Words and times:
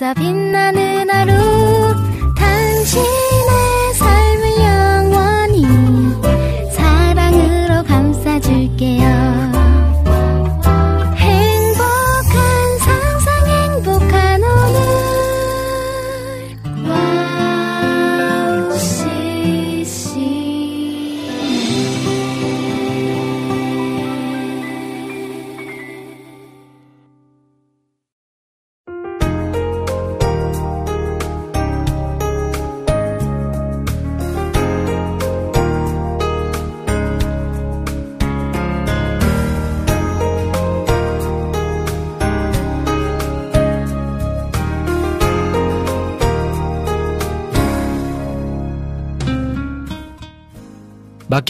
있어 0.00 0.14
빛나는 0.14 1.10
하루 1.10 1.49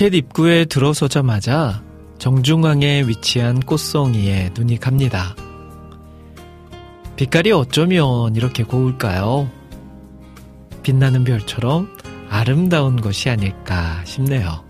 마켓 0.00 0.14
입구에 0.14 0.64
들어서자마자 0.64 1.82
정중앙에 2.16 3.02
위치한 3.02 3.60
꽃송이에 3.60 4.52
눈이 4.54 4.78
갑니다. 4.78 5.36
빛깔이 7.16 7.52
어쩌면 7.52 8.34
이렇게 8.34 8.62
고울까요? 8.62 9.50
빛나는 10.82 11.24
별처럼 11.24 11.94
아름다운 12.30 12.96
것이 12.96 13.28
아닐까 13.28 14.02
싶네요. 14.06 14.64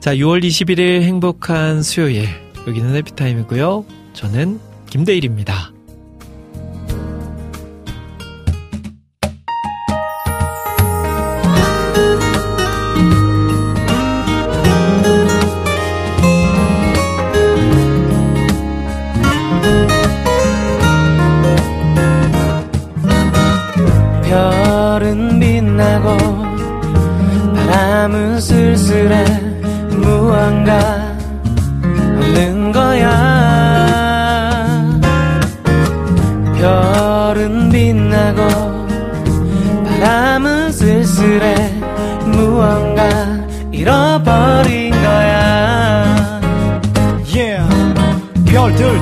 자, 0.00 0.14
6월 0.14 0.42
21일 0.42 1.02
행복한 1.02 1.82
수요일. 1.82 2.26
여기는 2.66 2.94
해피타임이고요. 2.94 3.84
저는 4.14 4.60
김대일입니다. 4.88 5.73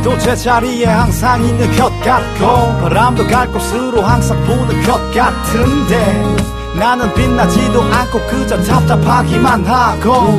별들도 0.03 0.19
제자리에 0.19 0.85
항상 0.85 1.43
있는 1.43 1.75
것 1.77 1.89
같고 2.01 2.81
바람도 2.81 3.27
갈 3.29 3.51
곳으로 3.51 4.03
항상 4.03 4.39
부는 4.45 4.83
것 4.83 5.11
같은데 5.15 6.37
나는 6.79 7.13
빛나지도 7.15 7.83
않고 7.83 8.21
그저 8.27 8.61
답답하기만 8.63 9.65
하고 9.65 10.33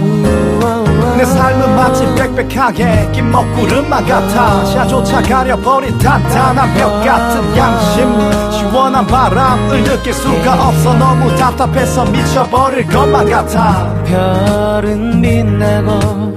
내 1.17 1.25
삶은 1.25 1.75
마치 1.75 2.05
빽빽하게 2.15 3.11
낀 3.13 3.31
먹구름만 3.31 4.05
같아 4.05 4.65
샤조차 4.65 5.21
가려버린 5.21 5.97
단단한 5.97 6.73
벽 6.75 7.03
같은 7.03 7.57
양심 7.57 8.51
시원한 8.51 9.07
바람을 9.07 9.83
느낄 9.83 10.13
수가 10.13 10.67
없어 10.67 10.93
너무 10.93 11.35
답답해서 11.35 12.05
미쳐버릴 12.05 12.87
것만 12.87 13.29
같아 13.29 14.03
별은 14.05 15.21
빛나고 15.21 16.33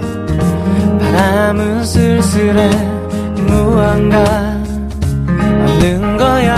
바람은 1.00 1.84
쓸쓸해 1.84 2.95
무언가 3.56 4.22
없는 5.65 6.17
거야. 6.19 6.55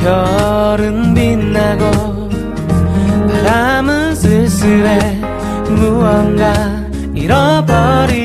별은 0.00 1.14
빛나고 1.14 2.28
바람은 3.28 4.14
쓸쓸해. 4.16 5.20
무언가 5.68 6.52
잃어버린 7.14 8.23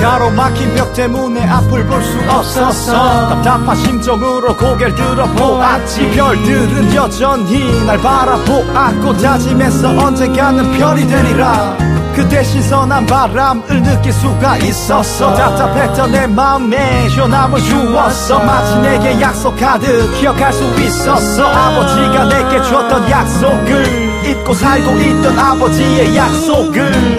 가로막힌 0.00 0.74
벽 0.74 0.92
때문에 0.94 1.46
앞을 1.46 1.86
볼 1.86 2.00
수 2.02 2.18
없었어. 2.30 3.28
답답한 3.28 3.76
심정으로 3.76 4.56
고개를 4.56 4.94
들어보았지. 4.94 6.10
별들은 6.12 6.94
여전히 6.94 7.84
날 7.86 7.98
바라보았고 7.98 9.16
다짐했어 9.18 9.90
언젠가는 9.90 10.72
별이 10.78 11.06
되리라. 11.06 11.76
그때 12.14 12.42
신선한 12.42 13.06
바람을 13.06 13.82
느낄 13.82 14.12
수가 14.12 14.56
있었어. 14.58 15.34
답답했던 15.34 16.10
내 16.10 16.26
마음에 16.26 17.08
시원함을 17.08 17.60
주었어. 17.60 18.40
마치 18.40 18.76
내게 18.80 19.20
약속하듯 19.20 20.18
기억할 20.18 20.52
수 20.52 20.64
있었어. 20.80 21.46
아버지가 21.46 22.24
내게 22.24 22.62
줬던 22.62 23.10
약속을 23.10 24.26
잊고 24.26 24.54
살고 24.54 24.98
있던 24.98 25.38
아버지의 25.38 26.16
약속을. 26.16 27.18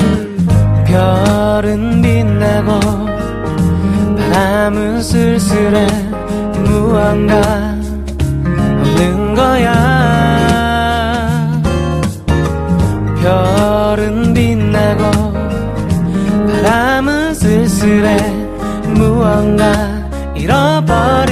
별 0.86 1.51
은 1.64 2.02
빛나고 2.02 2.80
바람은 4.18 5.02
쓸쓸해 5.02 5.88
무언가 6.66 7.76
없는 8.80 9.36
거야. 9.36 9.72
별은 13.22 14.34
빛나고 14.34 15.34
바람은 16.52 17.34
쓸쓸해 17.36 18.18
무언가 18.96 19.72
잃어버린 20.36 21.31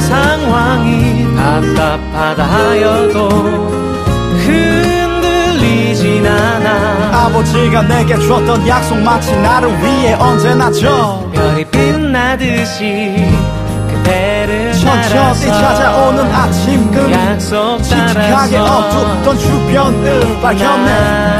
상황이 0.00 1.26
답답하다 1.36 2.42
하여도 2.44 3.28
흔들리진 4.38 6.26
않아. 6.26 7.24
아버지가 7.26 7.82
내게 7.82 8.18
줬던 8.18 8.66
약속 8.66 8.98
마치 8.98 9.34
나를 9.36 9.68
위해 9.82 10.14
언제나 10.14 10.70
저 10.72 11.28
별이 11.32 11.64
빛나듯이 11.66 13.28
그대를 13.88 14.72
천천히 14.72 15.46
찾아오는 15.46 16.34
아침 16.34 16.90
금 16.90 17.12
약속 17.12 17.78
따라서 17.88 18.64
어둡던 18.64 19.38
주변을 19.38 20.40
발견해 20.40 20.90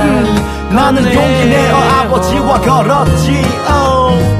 음, 0.05 0.71
나는 0.71 1.03
내 1.03 1.15
용기 1.15 1.47
내어 1.47 1.77
아버지와 1.77 2.61
걸었지 2.61 3.31
oh. 3.69 3.90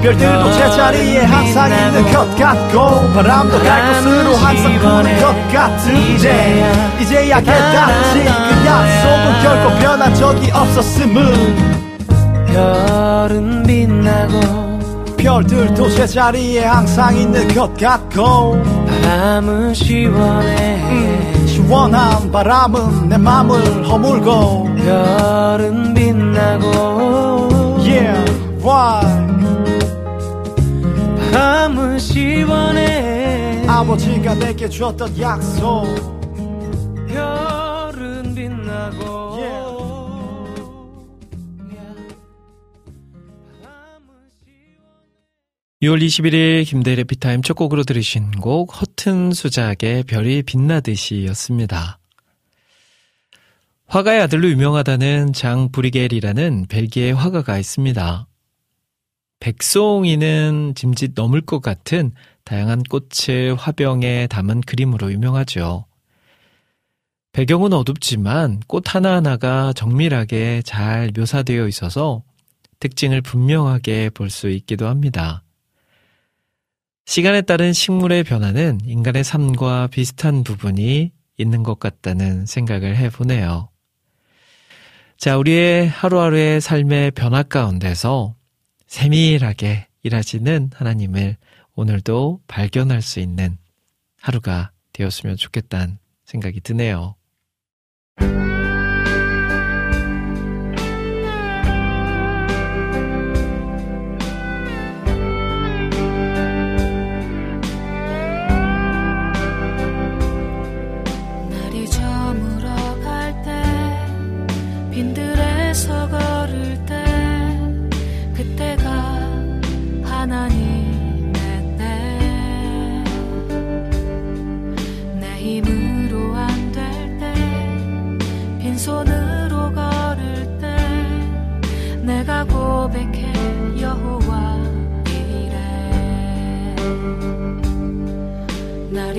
별들도 0.02 0.52
제자리에 0.52 1.25
항상 1.25 1.70
있는 1.70 2.12
것 2.12 2.35
같고 2.37 3.12
바람도 3.12 3.58
갈 3.58 3.94
곳으로 3.94 4.35
항상 4.37 4.79
부는 4.79 5.20
것 5.20 5.52
같은데 5.52 6.97
이제야 7.00 7.41
깨닫지 7.41 8.25
그 8.25 8.67
약속은 8.67 9.43
결코 9.43 9.79
변한 9.79 10.14
적이 10.14 10.50
없었음을. 10.52 11.81
별은 12.47 13.62
빛나고 13.64 14.70
별들도 15.19 15.91
제자리에 15.91 16.64
항상 16.64 17.14
있는 17.14 17.46
것 17.49 17.76
같고 17.76 18.61
바람은 19.03 19.75
시원해. 19.75 20.82
음, 20.91 21.44
시원한 21.46 22.32
바람은 22.32 23.08
내 23.11 23.19
맘을 23.19 23.87
허물고 23.87 24.64
별은 24.76 25.93
빛나고 25.93 27.50
Yeah, 27.82 28.25
why? 28.62 29.00
바 29.03 29.09
람은 31.32 31.99
시원해 31.99 33.65
아버지가 33.67 34.35
내게 34.35 34.69
줬던 34.69 35.19
약속 35.21 35.85
별은 37.09 38.35
빛나고 38.35 39.21
6월 45.82 46.05
21일 46.05 46.67
김대일의 46.67 47.05
피타임 47.05 47.41
첫 47.41 47.55
곡으로 47.55 47.85
들으신 47.85 48.32
곡 48.32 48.79
허튼 48.79 49.32
수작의 49.32 50.03
별이 50.03 50.43
빛나듯이 50.43 51.25
였습니다. 51.29 51.99
화가의 53.87 54.21
아들로 54.21 54.50
유명하다는 54.50 55.32
장 55.32 55.73
브리겔이라는 55.73 56.67
벨기에 56.69 57.12
화가가 57.12 57.59
있습니다. 57.59 58.27
백송이는 59.40 60.75
짐짓 60.76 61.12
넘을 61.14 61.40
것 61.40 61.60
같은 61.60 62.12
다양한 62.44 62.82
꽃을 62.84 63.54
화병에 63.56 64.26
담은 64.28 64.60
그림으로 64.62 65.12
유명하죠. 65.12 65.87
배경은 67.32 67.72
어둡지만 67.72 68.60
꽃 68.66 68.94
하나하나가 68.94 69.72
정밀하게 69.72 70.62
잘 70.64 71.10
묘사되어 71.16 71.69
있어서 71.69 72.22
특징을 72.81 73.20
분명하게 73.22 74.10
볼 74.10 74.31
수 74.31 74.48
있기도 74.50 74.88
합니다. 74.88 75.43
시간에 77.06 77.43
따른 77.43 77.72
식물의 77.72 78.25
변화는 78.25 78.81
인간의 78.84 79.25
삶과 79.25 79.88
비슷한 79.88 80.44
부분이 80.44 81.12
있는 81.38 81.62
것 81.62 81.78
같다는 81.81 82.46
생각을 82.46 82.96
해보네요. 82.96 83.69
자, 85.16 85.36
우리의 85.36 85.88
하루하루의 85.88 86.60
삶의 86.60 87.12
변화 87.12 87.43
가운데서 87.43 88.34
세밀하게 88.90 89.87
일하시는 90.02 90.70
하나님을 90.75 91.37
오늘도 91.76 92.40
발견할 92.48 93.02
수 93.02 93.20
있는 93.20 93.56
하루가 94.20 94.72
되었으면 94.92 95.37
좋겠다는 95.37 95.98
생각이 96.25 96.60
드네요. 96.60 97.14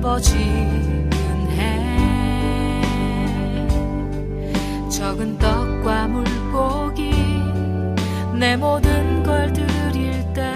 아버지 0.00 0.34
은혜 0.34 1.60
적은 4.88 5.36
떡과 5.36 6.08
물고기 6.08 7.10
내 8.32 8.56
모든 8.56 9.22
걸 9.22 9.52
드릴 9.52 10.24
때 10.32 10.54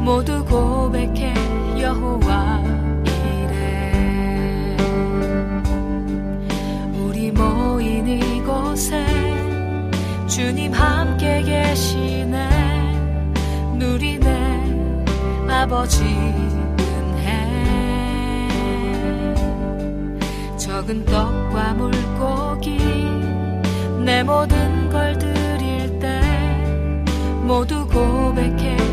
모두 0.00 0.42
고백해 0.46 1.34
여호와 1.78 2.62
이래. 3.04 4.76
우리 6.98 7.30
모인 7.30 8.08
이곳에 8.08 9.04
주님 10.26 10.72
함께 10.72 11.42
계시네. 11.42 12.48
누리네 13.76 15.04
아버지 15.46 16.53
적은 20.84 21.04
떡과 21.06 21.74
물고기 21.74 22.76
내 24.04 24.22
모든 24.22 24.90
걸 24.90 25.18
드릴 25.18 25.98
때 25.98 26.20
모두 27.42 27.86
고백해 27.86 28.83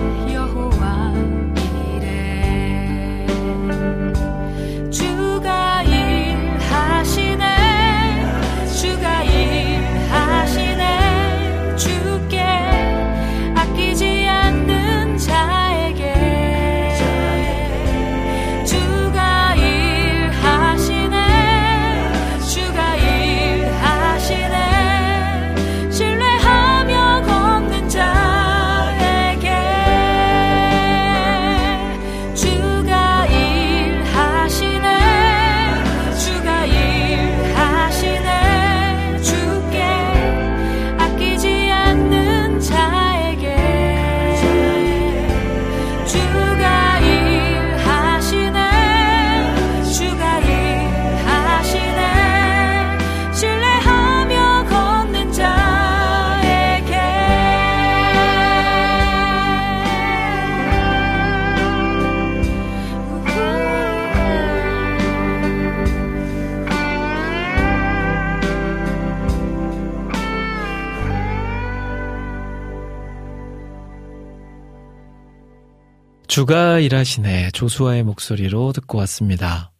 주가 76.41 76.79
일하시네 76.79 77.51
조수아의 77.51 78.01
목소리로 78.01 78.73
듣고 78.73 78.97
왔습니다. 78.97 79.71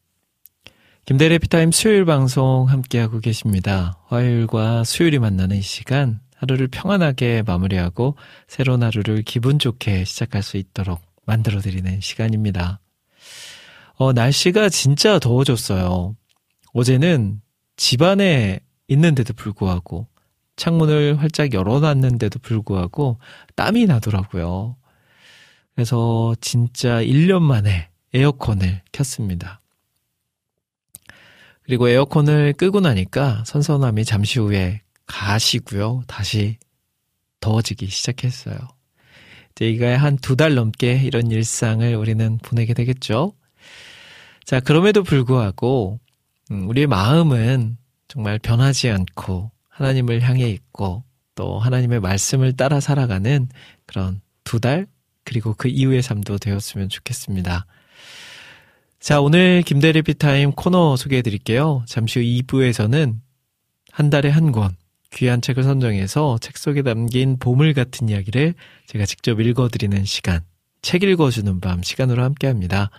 김대래 1.06 1.39
피타임 1.39 1.72
수요일 1.72 2.06
방송 2.06 2.70
함께하고 2.70 3.20
계십니다. 3.20 3.98
화요일과 4.06 4.84
수요일이 4.84 5.18
만나는 5.18 5.58
이 5.58 5.63
시간 5.63 6.20
하루를 6.36 6.68
평안하게 6.68 7.41
마무리하고 7.48 8.15
새로운 8.48 8.84
하루를 8.84 9.24
기분 9.24 9.58
좋게 9.58 10.03
시작할 10.03 10.44
수 10.44 10.58
있도록 10.58 11.01
만들어드리는 11.25 12.00
시간입니다. 12.00 12.80
어, 13.96 14.13
날씨가 14.13 14.70
진짜 14.70 15.18
더워졌어요. 15.18 16.15
어제는 16.74 17.41
집안에 17.75 18.60
있는데도 18.88 19.34
불구하고 19.34 20.06
창문을 20.58 21.20
활짝 21.20 21.56
열어놨는데도 21.56 22.38
불구하고 22.38 23.18
땀이 23.56 23.88
나더라고요. 23.88 24.75
그래서 25.81 26.35
진짜 26.41 27.01
1년 27.01 27.41
만에 27.41 27.89
에어컨을 28.13 28.83
켰습니다. 28.91 29.61
그리고 31.63 31.89
에어컨을 31.89 32.53
끄고 32.53 32.81
나니까 32.81 33.43
선선함이 33.47 34.05
잠시 34.05 34.39
후에 34.39 34.81
가시고요. 35.07 36.03
다시 36.05 36.59
더워지기 37.39 37.88
시작했어요. 37.88 38.55
이제 39.53 39.71
이가 39.71 39.97
한두 39.97 40.35
달 40.35 40.53
넘게 40.53 41.01
이런 41.01 41.31
일상을 41.31 41.95
우리는 41.95 42.38
보내게 42.43 42.75
되겠죠. 42.75 43.33
자, 44.45 44.59
그럼에도 44.59 45.01
불구하고, 45.01 46.00
음, 46.51 46.69
우리의 46.69 46.85
마음은 46.85 47.77
정말 48.07 48.38
변하지 48.38 48.91
않고 48.91 49.50
하나님을 49.67 50.21
향해 50.21 50.47
있고 50.47 51.03
또 51.33 51.57
하나님의 51.57 52.01
말씀을 52.01 52.53
따라 52.53 52.79
살아가는 52.79 53.50
그런 53.88 54.21
두 54.43 54.59
달, 54.59 54.85
그리고 55.31 55.55
그 55.57 55.69
이후의 55.69 56.01
삶도 56.01 56.39
되었으면 56.39 56.89
좋겠습니다. 56.89 57.65
자, 59.00 59.21
오늘 59.21 59.61
김대리 59.61 60.01
피 60.01 60.13
타임 60.13 60.51
코너 60.51 60.97
소개해 60.97 61.21
드릴게요. 61.21 61.85
잠시 61.88 62.19
후 62.19 62.25
2부에서는 62.25 63.15
한 63.93 64.09
달에 64.09 64.27
한 64.27 64.51
권, 64.51 64.75
귀한 65.13 65.41
책을 65.41 65.63
선정해서 65.63 66.38
책 66.41 66.57
속에 66.57 66.81
담긴 66.81 67.39
보물 67.39 67.73
같은 67.73 68.09
이야기를 68.09 68.55
제가 68.88 69.05
직접 69.05 69.39
읽어 69.39 69.69
드리는 69.69 70.03
시간, 70.03 70.41
책 70.81 71.03
읽어주는 71.03 71.61
밤 71.61 71.81
시간으로 71.81 72.23
함께 72.23 72.47
합니다. 72.47 72.91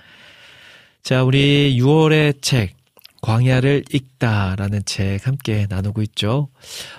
자, 1.03 1.25
우리 1.25 1.77
6월의 1.79 2.41
책, 2.41 2.75
광야를 3.21 3.85
읽다라는 3.93 4.87
책 4.87 5.27
함께 5.27 5.67
나누고 5.69 6.01
있죠. 6.01 6.49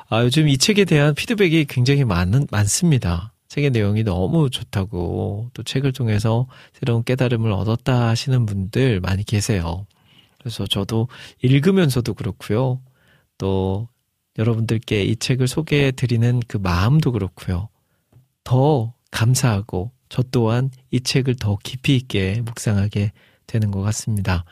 아, 0.09 0.21
요즘 0.21 0.47
이 0.47 0.59
책에 0.59 0.85
대한 0.85 1.15
피드백이 1.15 1.65
굉장히 1.65 2.03
많은, 2.03 2.45
많습니다. 2.51 3.32
책의 3.53 3.69
내용이 3.69 4.03
너무 4.03 4.49
좋다고 4.49 5.51
또 5.53 5.61
책을 5.61 5.93
통해서 5.93 6.47
새로운 6.73 7.03
깨달음을 7.03 7.51
얻었다 7.51 8.07
하시는 8.07 8.47
분들 8.47 8.99
많이 8.99 9.23
계세요. 9.23 9.85
그래서 10.39 10.65
저도 10.65 11.07
읽으면서도 11.43 12.15
그렇고요. 12.15 12.81
또 13.37 13.87
여러분들께 14.39 15.03
이 15.03 15.15
책을 15.15 15.47
소개해 15.47 15.91
드리는 15.91 16.39
그 16.47 16.57
마음도 16.57 17.11
그렇고요. 17.11 17.69
더 18.43 18.95
감사하고 19.11 19.91
저 20.09 20.23
또한 20.31 20.71
이 20.89 20.99
책을 21.01 21.35
더 21.35 21.55
깊이 21.63 21.95
있게 21.95 22.41
묵상하게 22.43 23.11
되는 23.45 23.69
것 23.69 23.81
같습니다. 23.81 24.45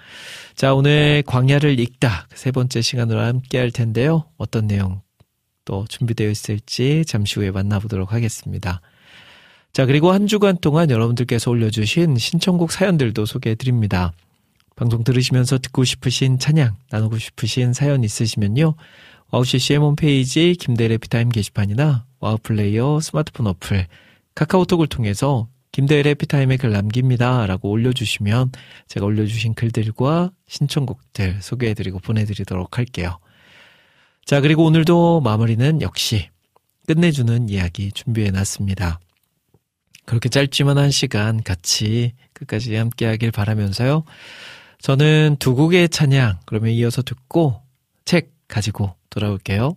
자, 0.56 0.76
오늘 0.76 1.24
광야를 1.26 1.80
읽다 1.80 2.28
그 2.30 2.38
세 2.38 2.52
번째 2.52 2.84
시간으로 2.84 3.20
함께 3.20 3.58
할 3.58 3.72
텐데요. 3.72 4.26
어떤 4.38 4.68
내용 4.68 5.02
또 5.66 5.86
준비되어 5.90 6.30
있을지 6.30 7.04
잠시 7.08 7.40
후에 7.40 7.50
만나보도록 7.50 8.14
하겠습니다. 8.14 8.82
자, 9.74 9.86
그리고 9.86 10.12
한 10.12 10.28
주간 10.28 10.58
동안 10.58 10.90
여러분들께서 10.90 11.50
올려주신 11.50 12.18
신청곡 12.18 12.72
사연들도 12.74 13.26
소개해 13.26 13.56
드립니다. 13.56 14.12
방송 14.76 15.04
들으시면서 15.04 15.60
듣고 15.60 15.86
싶으신 15.86 16.40
찬양, 16.40 16.76
나누고 16.90 17.18
싶으신 17.18 17.72
사연 17.72 18.04
있으시면요. 18.04 18.76
와우 19.32 19.46
CCM 19.46 19.82
홈페이지 19.82 20.56
김대일의 20.60 20.98
해피타임 20.98 21.30
게시판이나 21.30 22.06
와우 22.20 22.38
플레이어 22.44 23.00
스마트폰 23.00 23.48
어플, 23.48 23.88
카카오톡을 24.36 24.88
통해서 24.88 25.48
김대일의 25.72 26.16
해피타임에 26.16 26.58
글 26.58 26.72
남깁니다. 26.72 27.46
라고 27.46 27.70
올려주시면 27.70 28.52
제가 28.90 29.06
올려주신 29.06 29.54
글들과 29.54 30.32
신청곡들 30.48 31.42
소개해드리고 31.42 32.00
보내드리도록 32.00 32.78
할게요. 32.78 33.20
자, 34.26 34.42
그리고 34.42 34.66
오늘도 34.66 35.22
마무리는 35.22 35.82
역시 35.82 36.30
끝내주는 36.88 37.48
이야기 37.48 37.94
준비해놨습니다. 37.94 39.00
그렇게 40.06 40.30
짧지만 40.30 40.78
한 40.78 40.92
시간 40.92 41.44
같이 41.44 42.14
끝까지 42.34 42.76
함께 42.76 43.06
하길 43.06 43.32
바라면서요. 43.32 44.04
저는 44.80 45.38
두 45.40 45.56
곡의 45.56 45.90
찬양, 45.90 46.40
그러면 46.46 46.72
이어서 46.72 47.02
듣고 47.02 47.62
책 48.06 48.34
가지고 48.48 48.96
돌아올게요. 49.10 49.76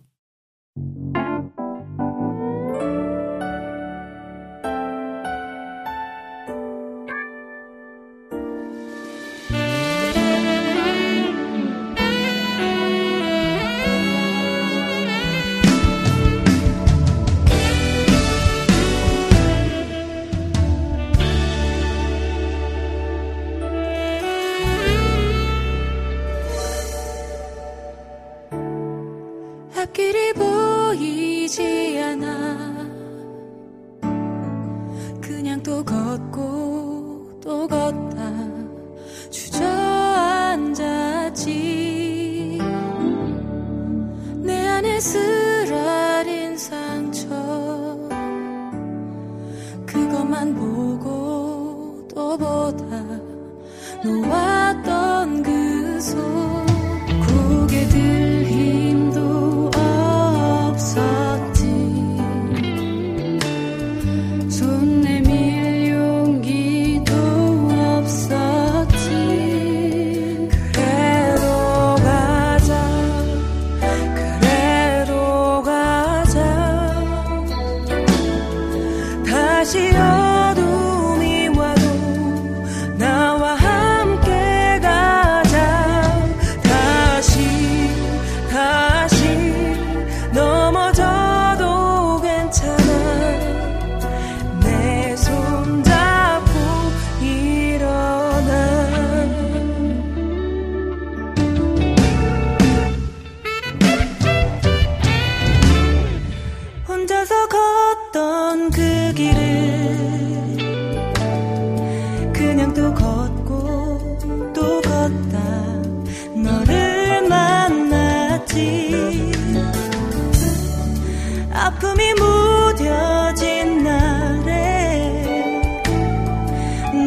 아픔이 121.65 122.13
무뎌진 122.13 123.83
날에 123.83 125.23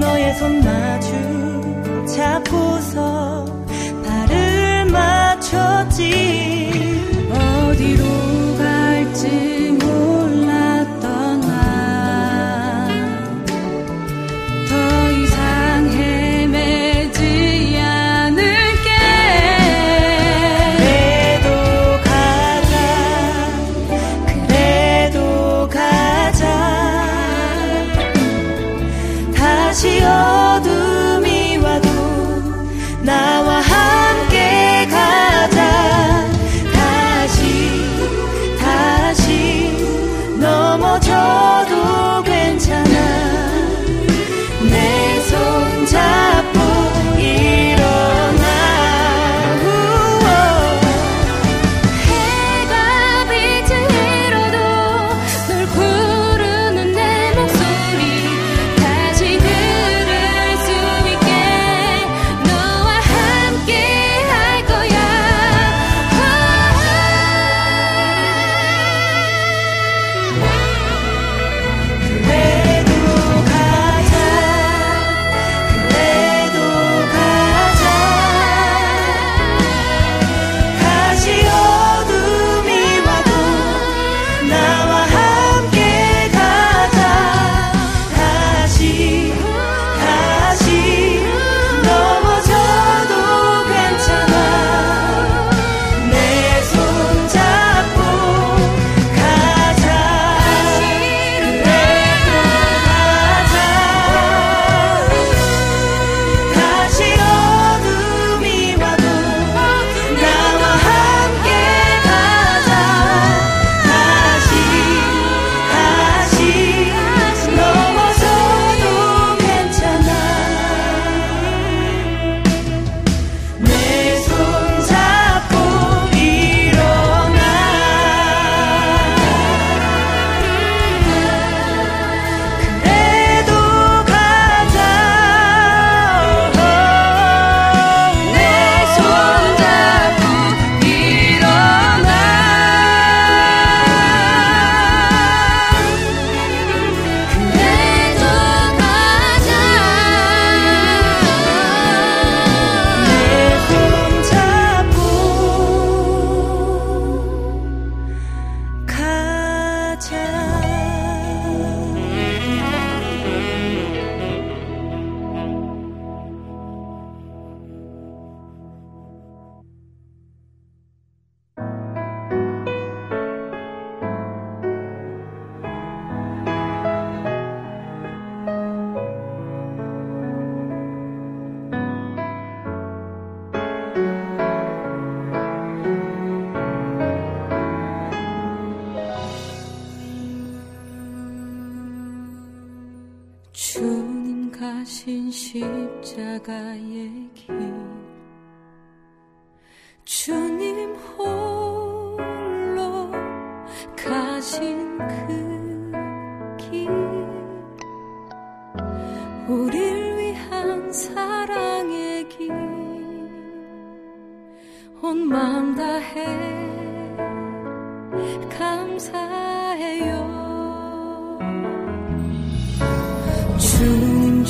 너의 0.01 0.35
손 0.35 0.61
마주 0.65 2.07
잡고서 2.17 3.45
발을 4.05 4.87
맞췄지 4.87 6.58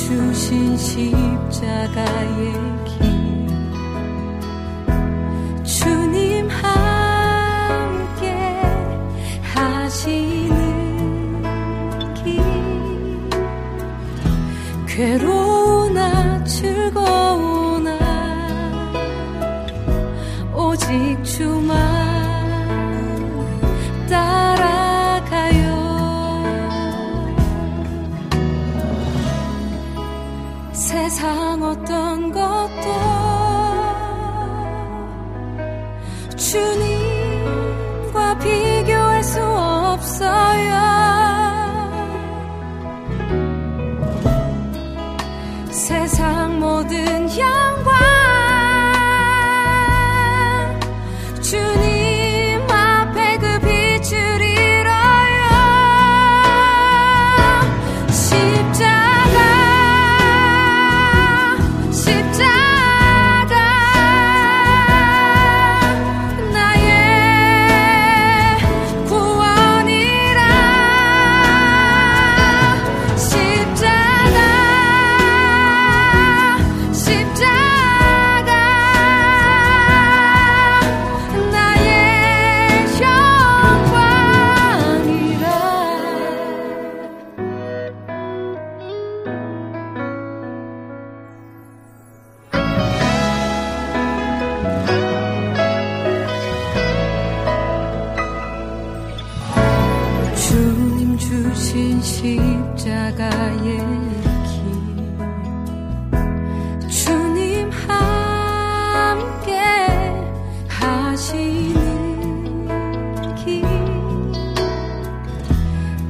주신 0.09 0.75
십자가의 0.75 2.78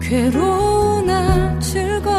괴로우나 0.09 1.59
즐거워. 1.59 2.18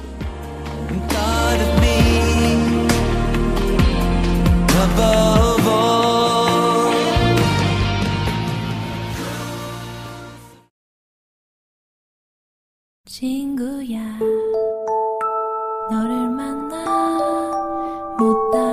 친구야 13.05 14.17
너를 15.91 16.29
만나 16.29 16.85
못다 18.17 18.70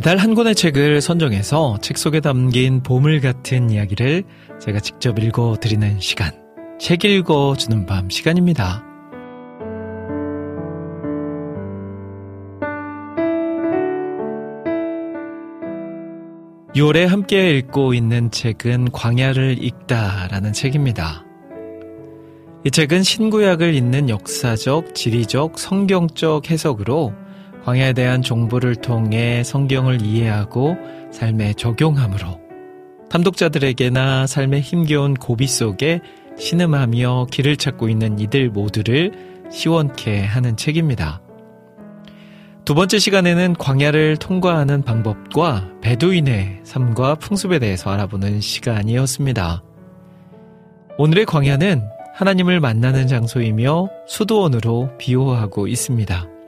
매달 0.00 0.16
한 0.16 0.34
권의 0.34 0.54
책을 0.54 1.02
선정해서 1.02 1.76
책 1.82 1.98
속에 1.98 2.20
담긴 2.20 2.82
보물 2.82 3.20
같은 3.20 3.68
이야기를 3.68 4.24
제가 4.58 4.80
직접 4.80 5.18
읽어 5.18 5.58
드리는 5.60 6.00
시간. 6.00 6.32
책 6.78 7.04
읽어 7.04 7.54
주는 7.54 7.84
밤 7.84 8.08
시간입니다. 8.08 8.82
(6월에) 16.74 17.04
함께 17.04 17.58
읽고 17.58 17.92
있는 17.92 18.30
책은 18.30 18.92
광야를 18.92 19.62
읽다라는 19.62 20.54
책입니다. 20.54 21.26
이 22.64 22.70
책은 22.70 23.02
신구약을 23.02 23.74
읽는 23.74 24.08
역사적, 24.08 24.94
지리적, 24.94 25.58
성경적 25.58 26.50
해석으로 26.50 27.12
광야에 27.64 27.92
대한 27.92 28.22
정보를 28.22 28.76
통해 28.76 29.42
성경을 29.44 30.02
이해하고 30.02 30.76
삶에 31.12 31.54
적용함으로 31.54 32.40
탐독자들에게나 33.10 34.26
삶의 34.26 34.60
힘겨운 34.60 35.14
고비 35.14 35.46
속에 35.46 36.00
신음하며 36.38 37.26
길을 37.30 37.56
찾고 37.56 37.88
있는 37.88 38.18
이들 38.18 38.50
모두를 38.50 39.12
시원케 39.50 40.24
하는 40.24 40.56
책입니다. 40.56 41.20
두 42.64 42.74
번째 42.74 42.98
시간에는 42.98 43.54
광야를 43.54 44.16
통과하는 44.18 44.82
방법과 44.82 45.68
베두인의 45.80 46.60
삶과 46.62 47.16
풍습에 47.16 47.58
대해서 47.58 47.90
알아보는 47.90 48.40
시간이었습니다. 48.40 49.64
오늘의 50.96 51.26
광야는 51.26 51.82
하나님을 52.14 52.60
만나는 52.60 53.08
장소이며 53.08 53.88
수도원으로 54.06 54.90
비호하고 54.98 55.66
있습니다. 55.66 56.39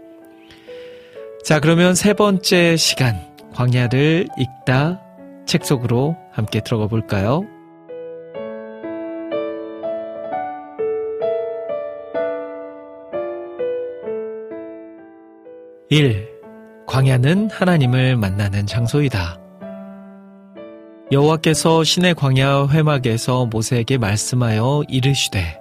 자, 1.45 1.59
그러면 1.59 1.97
세 1.97 2.15
번째 2.15 2.77
시간, 2.77 3.17
광야를 3.53 4.29
읽다 4.39 5.01
책 5.45 5.65
속으로 5.65 6.17
함께 6.31 6.61
들어가 6.61 6.87
볼까요? 6.87 7.43
일 15.91 16.31
광야는 16.87 17.51
하나님을 17.51 18.17
만나는 18.17 18.67
장소이다. 18.67 19.41
여호와께서 21.11 21.83
신의 21.83 22.15
광야 22.15 22.69
회막에서 22.69 23.47
모세에게 23.47 23.99
말씀하여 23.99 24.85
이르시되 24.89 25.59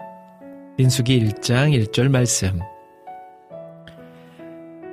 민수기 0.78 1.20
1장 1.26 1.76
1절 1.76 2.08
말씀 2.10 2.60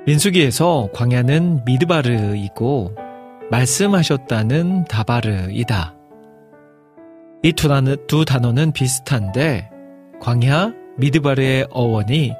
민수기에서 0.05 0.89
광야는 0.93 1.65
미드바르이고 1.65 2.95
말씀하셨다는 3.51 4.85
다바르이다. 4.85 5.95
이두 7.43 7.67
단어, 7.67 7.95
두 8.07 8.25
단어는 8.25 8.71
비슷한데 8.71 9.69
광야 10.19 10.73
미드바르의 10.97 11.67
어원이 11.71 12.33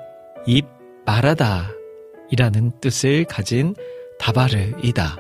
입 0.45 0.65
말하다 1.05 1.69
이라는 2.31 2.71
뜻을 2.81 3.25
가진 3.25 3.75
다바르이다. 4.19 5.17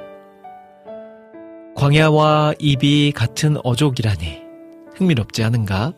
광야와 1.75 2.55
입이 2.59 3.13
같은 3.13 3.57
어족이라니 3.63 4.41
흥미롭지 4.95 5.43
않은가? 5.43 5.93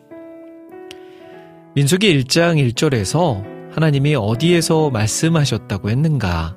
민수기 1.74 2.24
1장 2.24 2.72
1절에서 2.72 3.51
하나님이 3.74 4.14
어디에서 4.14 4.90
말씀하셨다고 4.90 5.88
했는가? 5.88 6.56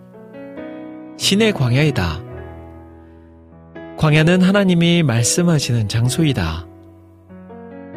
신의 1.17 1.53
광야이다. 1.53 2.23
광야는 3.97 4.41
하나님이 4.41 5.03
말씀하시는 5.03 5.87
장소이다. 5.87 6.67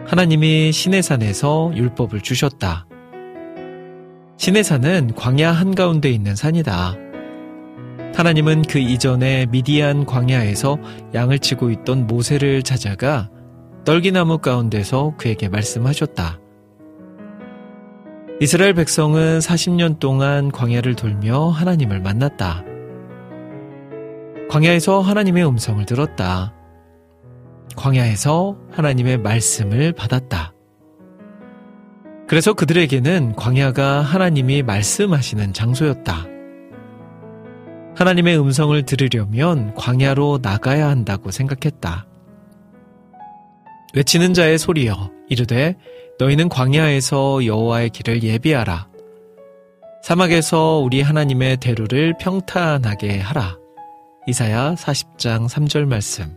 하나님이 0.07 0.71
신의 0.71 1.03
산에서 1.03 1.73
율법을 1.75 2.21
주셨다. 2.21 2.87
신의 4.37 4.63
산은 4.63 5.15
광야 5.17 5.51
한가운데 5.51 6.09
있는 6.11 6.37
산이다. 6.37 6.95
하나님은 8.15 8.63
그 8.63 8.79
이전에 8.79 9.47
미디안 9.47 10.07
광야에서 10.07 10.79
양을 11.15 11.41
치고 11.41 11.71
있던 11.71 12.07
모세를 12.07 12.63
찾아가 12.63 13.29
떨기나무 13.85 14.39
가운데서 14.39 15.15
그에게 15.19 15.49
말씀하셨다. 15.49 16.39
이스라엘 18.41 18.73
백성은 18.73 19.41
40년 19.41 19.99
동안 19.99 20.53
광야를 20.53 20.95
돌며 20.95 21.49
하나님을 21.49 22.01
만났다. 22.01 22.63
광야에서 24.49 25.01
하나님의 25.01 25.45
음성을 25.45 25.85
들었다. 25.85 26.55
광야에서 27.75 28.57
하나님의 28.71 29.19
말씀을 29.19 29.93
받았다. 29.93 30.53
그래서 32.29 32.53
그들에게는 32.53 33.35
광야가 33.35 34.03
하나님이 34.03 34.63
말씀하시는 34.63 35.53
장소였다. 35.53 36.27
하나님의 37.97 38.39
음성을 38.39 38.81
들으려면 38.85 39.75
광야로 39.75 40.39
나가야 40.43 40.89
한다고 40.89 41.33
생각했다. 41.33 42.07
외치는 43.95 44.33
자의 44.33 44.59
소리여 44.59 45.11
이르되 45.29 45.77
너희는 46.19 46.49
광야에서 46.49 47.47
여호와의 47.47 47.91
길을 47.91 48.23
예비하라 48.23 48.89
사막에서 50.03 50.81
우리 50.83 51.03
하나님의 51.03 51.59
대로를 51.59 52.15
평탄하게 52.19 53.19
하라. 53.19 53.59
이사야 54.27 54.75
40장 54.75 55.49
3절 55.49 55.87
말씀. 55.87 56.35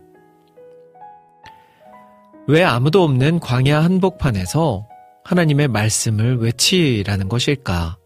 왜 2.46 2.62
아무도 2.64 3.02
없는 3.02 3.40
광야 3.40 3.82
한복판에서 3.82 4.86
하나님의 5.24 5.68
말씀을 5.68 6.38
외치라는 6.38 7.28
것일까? 7.28 7.96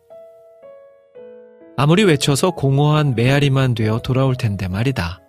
아무리 1.76 2.04
외쳐서 2.04 2.52
공허한 2.52 3.14
메아리만 3.14 3.74
되어 3.74 3.98
돌아올 3.98 4.36
텐데 4.36 4.68
말이다. 4.68 5.20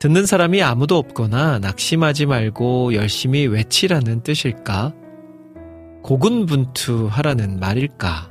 듣는 0.00 0.24
사람이 0.24 0.62
아무도 0.62 0.96
없거나 0.96 1.58
낙심하지 1.58 2.24
말고 2.24 2.94
열심히 2.94 3.46
외치라는 3.46 4.22
뜻일까? 4.22 4.94
고군분투하라는 6.02 7.60
말일까? 7.60 8.30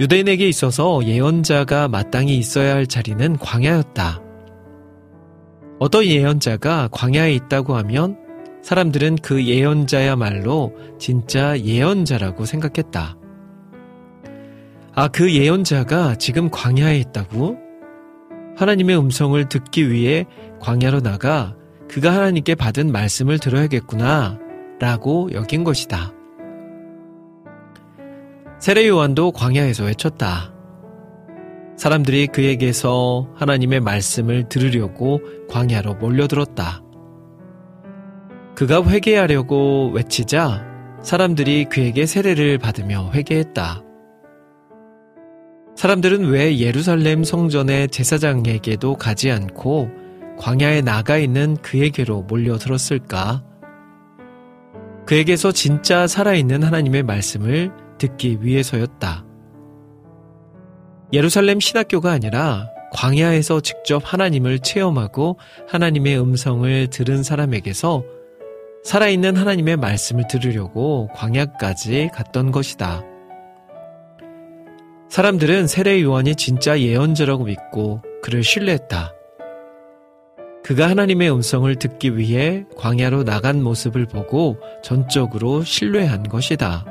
유대인에게 0.00 0.46
있어서 0.48 1.02
예언자가 1.06 1.88
마땅히 1.88 2.36
있어야 2.36 2.74
할 2.74 2.86
자리는 2.86 3.38
광야였다. 3.38 4.20
어떤 5.78 6.04
예언자가 6.04 6.90
광야에 6.92 7.32
있다고 7.32 7.74
하면 7.76 8.18
사람들은 8.62 9.16
그 9.22 9.46
예언자야말로 9.46 10.74
진짜 10.98 11.58
예언자라고 11.58 12.44
생각했다. 12.44 13.16
아, 14.94 15.08
그 15.08 15.32
예언자가 15.32 16.16
지금 16.16 16.50
광야에 16.50 16.98
있다고? 16.98 17.71
하나님의 18.56 18.98
음성을 18.98 19.48
듣기 19.48 19.90
위해 19.90 20.26
광야로 20.60 21.00
나가 21.00 21.56
그가 21.88 22.12
하나님께 22.12 22.54
받은 22.54 22.92
말씀을 22.92 23.38
들어야겠구나 23.38 24.38
라고 24.78 25.30
여긴 25.32 25.64
것이다. 25.64 26.12
세례 28.58 28.86
요한도 28.88 29.32
광야에서 29.32 29.84
외쳤다. 29.84 30.52
사람들이 31.76 32.28
그에게서 32.28 33.28
하나님의 33.34 33.80
말씀을 33.80 34.48
들으려고 34.48 35.20
광야로 35.48 35.94
몰려들었다. 35.94 36.82
그가 38.54 38.84
회개하려고 38.84 39.90
외치자 39.92 40.64
사람들이 41.02 41.64
그에게 41.64 42.06
세례를 42.06 42.58
받으며 42.58 43.10
회개했다. 43.12 43.82
사람들은 45.82 46.26
왜 46.26 46.60
예루살렘 46.60 47.24
성전의 47.24 47.88
제사장에게도 47.88 48.94
가지 48.94 49.32
않고 49.32 49.90
광야에 50.38 50.80
나가 50.80 51.18
있는 51.18 51.56
그에게로 51.56 52.22
몰려들었을까? 52.22 53.42
그에게서 55.06 55.50
진짜 55.50 56.06
살아있는 56.06 56.62
하나님의 56.62 57.02
말씀을 57.02 57.72
듣기 57.98 58.44
위해서였다. 58.44 59.24
예루살렘 61.12 61.58
신학교가 61.58 62.12
아니라 62.12 62.68
광야에서 62.92 63.60
직접 63.60 64.02
하나님을 64.04 64.60
체험하고 64.60 65.36
하나님의 65.66 66.20
음성을 66.20 66.90
들은 66.90 67.24
사람에게서 67.24 68.04
살아있는 68.84 69.36
하나님의 69.36 69.78
말씀을 69.78 70.28
들으려고 70.28 71.08
광야까지 71.16 72.10
갔던 72.14 72.52
것이다. 72.52 73.02
사람들은 75.12 75.66
세례 75.66 76.00
요한이 76.00 76.36
진짜 76.36 76.80
예언자라고 76.80 77.44
믿고 77.44 78.00
그를 78.22 78.42
신뢰했다. 78.42 79.12
그가 80.64 80.88
하나님의 80.88 81.30
음성을 81.30 81.74
듣기 81.76 82.16
위해 82.16 82.64
광야로 82.78 83.22
나간 83.24 83.62
모습을 83.62 84.06
보고 84.06 84.56
전적으로 84.82 85.64
신뢰한 85.64 86.22
것이다. 86.22 86.86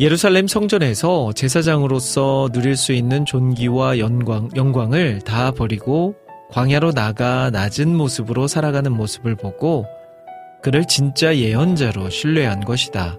예루살렘 0.00 0.48
성전에서 0.48 1.32
제사장으로서 1.32 2.48
누릴 2.52 2.74
수 2.74 2.92
있는 2.92 3.24
존귀와 3.24 4.00
영광, 4.00 4.48
영광을 4.56 5.20
다 5.20 5.52
버리고 5.52 6.16
광야로 6.50 6.90
나가 6.90 7.50
낮은 7.50 7.94
모습으로 7.94 8.48
살아가는 8.48 8.90
모습을 8.90 9.36
보고 9.36 9.86
그를 10.60 10.86
진짜 10.88 11.36
예언자로 11.36 12.10
신뢰한 12.10 12.64
것이다. 12.64 13.16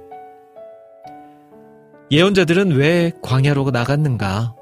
예언자들은 2.12 2.74
왜 2.74 3.12
광야로 3.24 3.72
나갔는가? 3.72 4.54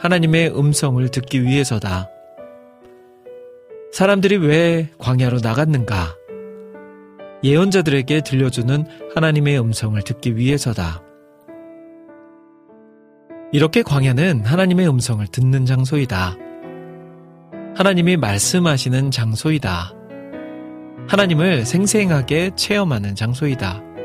하나님의 0.00 0.58
음성을 0.58 1.08
듣기 1.08 1.44
위해서다. 1.44 2.10
사람들이 3.92 4.36
왜 4.38 4.90
광야로 4.98 5.38
나갔는가? 5.40 6.16
예언자들에게 7.44 8.22
들려주는 8.22 8.86
하나님의 9.14 9.60
음성을 9.60 10.02
듣기 10.02 10.36
위해서다. 10.36 11.00
이렇게 13.52 13.84
광야는 13.84 14.44
하나님의 14.44 14.88
음성을 14.88 15.24
듣는 15.28 15.64
장소이다. 15.64 16.36
하나님이 17.76 18.16
말씀하시는 18.16 19.12
장소이다. 19.12 19.92
하나님을 21.08 21.64
생생하게 21.64 22.50
체험하는 22.56 23.14
장소이다. 23.14 23.95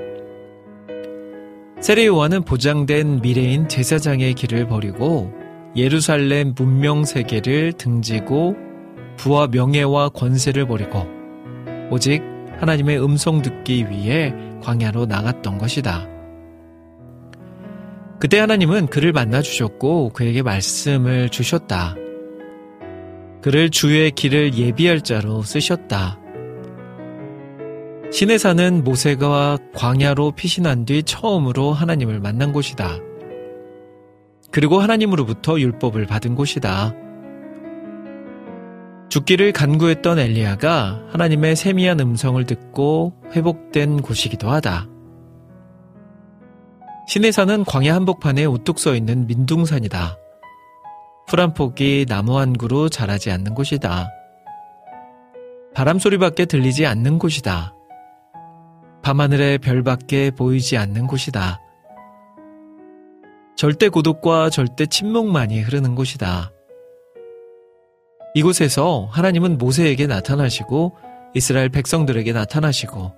세례 1.82 2.06
요한은 2.06 2.44
보장된 2.44 3.22
미래인 3.22 3.68
제사장의 3.68 4.36
길을 4.36 4.68
버리고 4.68 5.34
예루살렘 5.76 6.54
문명 6.56 7.06
세계를 7.06 7.74
등지고 7.74 8.56
부와 9.18 9.48
명예와 9.48 10.10
권세를 10.10 10.68
버리고 10.68 11.08
오직 11.90 12.22
하나님의 12.60 13.04
음성 13.04 13.42
듣기 13.42 13.90
위해 13.90 14.32
광야로 14.62 15.08
나갔던 15.08 15.58
것이다. 15.58 16.08
그때 18.20 18.38
하나님은 18.38 18.86
그를 18.86 19.12
만나 19.12 19.42
주셨고 19.42 20.10
그에게 20.10 20.44
말씀을 20.44 21.30
주셨다. 21.30 21.96
그를 23.42 23.72
주의 23.72 24.12
길을 24.12 24.54
예비할 24.54 25.02
자로 25.02 25.42
쓰셨다. 25.42 26.21
신의 28.12 28.40
산은 28.40 28.84
모세가 28.84 29.58
광야로 29.74 30.32
피신한 30.32 30.84
뒤 30.84 31.02
처음으로 31.02 31.72
하나님을 31.72 32.20
만난 32.20 32.52
곳이다. 32.52 32.98
그리고 34.52 34.80
하나님으로부터 34.80 35.58
율법을 35.58 36.08
받은 36.08 36.36
곳이다. 36.36 36.94
죽기를 39.08 39.54
간구했던 39.54 40.20
엘리야가 40.20 41.08
하나님의 41.10 41.56
세미한 41.56 42.02
음성을 42.02 42.44
듣고 42.46 43.14
회복된 43.34 44.02
곳이기도 44.02 44.50
하다. 44.50 44.88
신의 47.08 47.32
산은 47.32 47.64
광야 47.64 47.96
한복판에 47.96 48.44
우뚝 48.44 48.80
서 48.80 48.94
있는 48.94 49.26
민둥산이다. 49.26 50.18
풀한 51.28 51.54
폭이 51.54 52.06
나무 52.10 52.38
한 52.38 52.58
그루 52.58 52.90
자라지 52.90 53.32
않는 53.32 53.56
곳이다. 53.56 54.10
바람 55.74 55.98
소리밖에 55.98 56.46
들리지 56.46 56.86
않는 56.86 57.18
곳이다. 57.18 57.74
밤하늘의 59.04 59.60
별밖에 59.60 60.32
보이지 60.32 60.78
않는 60.78 61.08
곳이다. 61.08 61.60
절대 63.56 63.90
고독과 63.90 64.50
절대 64.50 64.86
침묵만이 64.86 65.62
흐르는 65.62 65.96
곳이다. 65.96 66.52
이곳에서 68.34 69.08
하나님은 69.12 69.58
모세에게 69.58 70.08
나타나시고 70.08 70.96
이스라엘 71.34 71.70
백성들에게 71.70 72.32
나타나시고 72.34 73.14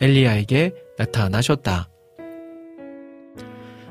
엘리야에게 0.00 0.72
나타나셨다. 0.98 1.88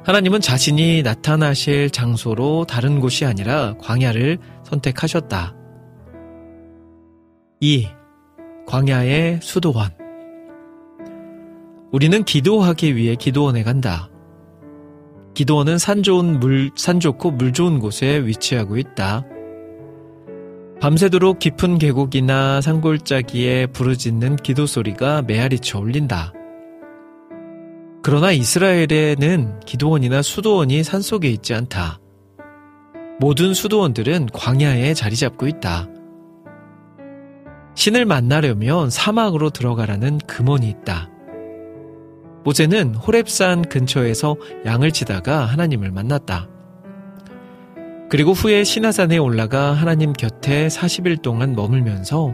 하나님은 0.03 0.41
자신이 0.41 1.03
나타나실 1.03 1.91
장소로 1.91 2.65
다른 2.65 2.99
곳이 2.99 3.25
아니라 3.25 3.75
광야를 3.79 4.37
선택하셨다. 4.63 5.55
2. 7.59 7.89
광야의 8.65 9.39
수도원. 9.43 9.98
우리는 11.91 12.23
기도하기 12.23 12.95
위해 12.95 13.15
기도원에 13.15 13.63
간다. 13.63 14.09
기도원은 15.33 15.77
산 15.77 16.03
좋은 16.03 16.39
물, 16.39 16.69
산 16.75 16.99
좋고 16.99 17.31
물 17.31 17.51
좋은 17.51 17.79
곳에 17.79 18.25
위치하고 18.25 18.77
있다. 18.77 19.25
밤새도록 20.81 21.39
깊은 21.39 21.77
계곡이나 21.77 22.61
산골짜기에 22.61 23.67
부르짖는 23.67 24.37
기도 24.37 24.65
소리가 24.65 25.23
메아리쳐 25.23 25.79
울린다. 25.79 26.31
그러나 28.01 28.31
이스라엘에는 28.31 29.59
기도원이나 29.65 30.21
수도원이 30.21 30.83
산속에 30.83 31.29
있지 31.29 31.53
않다. 31.53 31.99
모든 33.19 33.53
수도원들은 33.53 34.27
광야에 34.31 34.93
자리 34.93 35.15
잡고 35.15 35.47
있다. 35.47 35.87
신을 37.75 38.05
만나려면 38.05 38.89
사막으로 38.89 39.49
들어가라는 39.49 40.19
금원이 40.19 40.69
있다. 40.69 41.09
모세는 42.43 42.95
호랩산 42.95 43.69
근처에서 43.69 44.37
양을 44.65 44.91
치다가 44.91 45.45
하나님을 45.45 45.91
만났다. 45.91 46.47
그리고 48.09 48.31
후에 48.31 48.63
신하산에 48.63 49.17
올라가 49.17 49.73
하나님 49.73 50.13
곁에 50.13 50.67
40일 50.67 51.21
동안 51.21 51.55
머물면서 51.55 52.33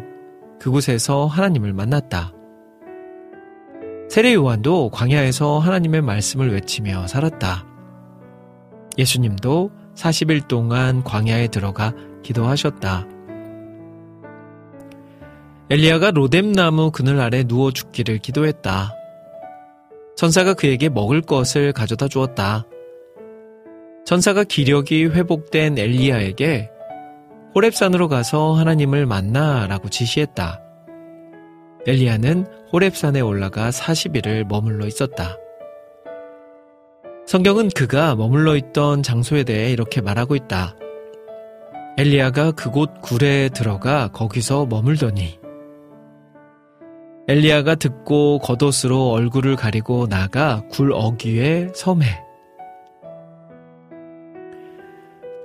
그곳에서 0.60 1.26
하나님을 1.26 1.74
만났다. 1.74 2.32
세례 4.10 4.34
요한도 4.34 4.89
광야에서 4.91 5.60
하나님의 5.60 6.02
말씀을 6.02 6.54
외치며 6.54 7.08
살았다. 7.08 7.65
예수님도 8.98 9.72
40일 9.96 10.48
동안 10.48 11.04
광야에 11.04 11.48
들어가 11.48 11.94
기도하셨다. 12.24 13.08
엘리야가 15.70 16.12
로뎀나무 16.12 16.91
그늘 16.91 17.20
아래 17.20 17.44
누워 17.44 17.72
죽기를 17.72 18.20
기도했다. 18.20 18.94
천사가 20.15 20.54
그에게 20.54 20.89
먹을 20.89 21.21
것을 21.21 21.73
가져다 21.73 22.08
주었다. 22.08 22.65
천사가 24.06 24.43
기력이 24.43 25.06
회복된 25.08 25.78
엘리야에게 25.78 26.69
호랩산으로 27.54 28.08
가서 28.08 28.54
하나님을 28.54 29.06
만나라고 29.06 29.89
지시했다. 29.89 30.62
엘리야는 31.88 32.45
호랩산에 32.71 33.25
올라가 33.25 33.69
40일을 33.69 34.47
머물러 34.47 34.88
있었다. 34.88 35.38
성경은 37.25 37.69
그가 37.69 38.15
머물러 38.15 38.56
있던 38.56 39.04
장소에 39.04 39.43
대해 39.43 39.71
이렇게 39.71 40.01
말하고 40.01 40.36
있다. 40.36 40.75
엘리야가 41.97 42.51
그곳 42.51 43.01
굴에 43.01 43.49
들어가 43.49 44.09
거기서 44.09 44.66
머물더니 44.68 45.39
엘리야가 47.28 47.76
듣고 47.76 48.38
겉옷으로 48.39 49.09
얼굴을 49.09 49.55
가리고 49.55 50.07
나가 50.07 50.61
굴 50.69 50.93
어귀에 50.93 51.69
섬해 51.73 52.05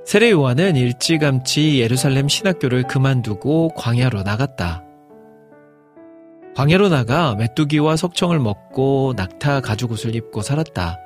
세례 0.04 0.30
요한은 0.30 0.76
일찌감치 0.76 1.80
예루살렘 1.80 2.28
신학교를 2.28 2.82
그만두고 2.88 3.68
광야로 3.76 4.24
나갔다. 4.24 4.84
광야로 6.56 6.88
나가 6.88 7.36
메뚜기와 7.36 7.96
석청을 7.96 8.40
먹고 8.40 9.14
낙타 9.16 9.60
가죽옷을 9.60 10.16
입고 10.16 10.42
살았다. 10.42 10.98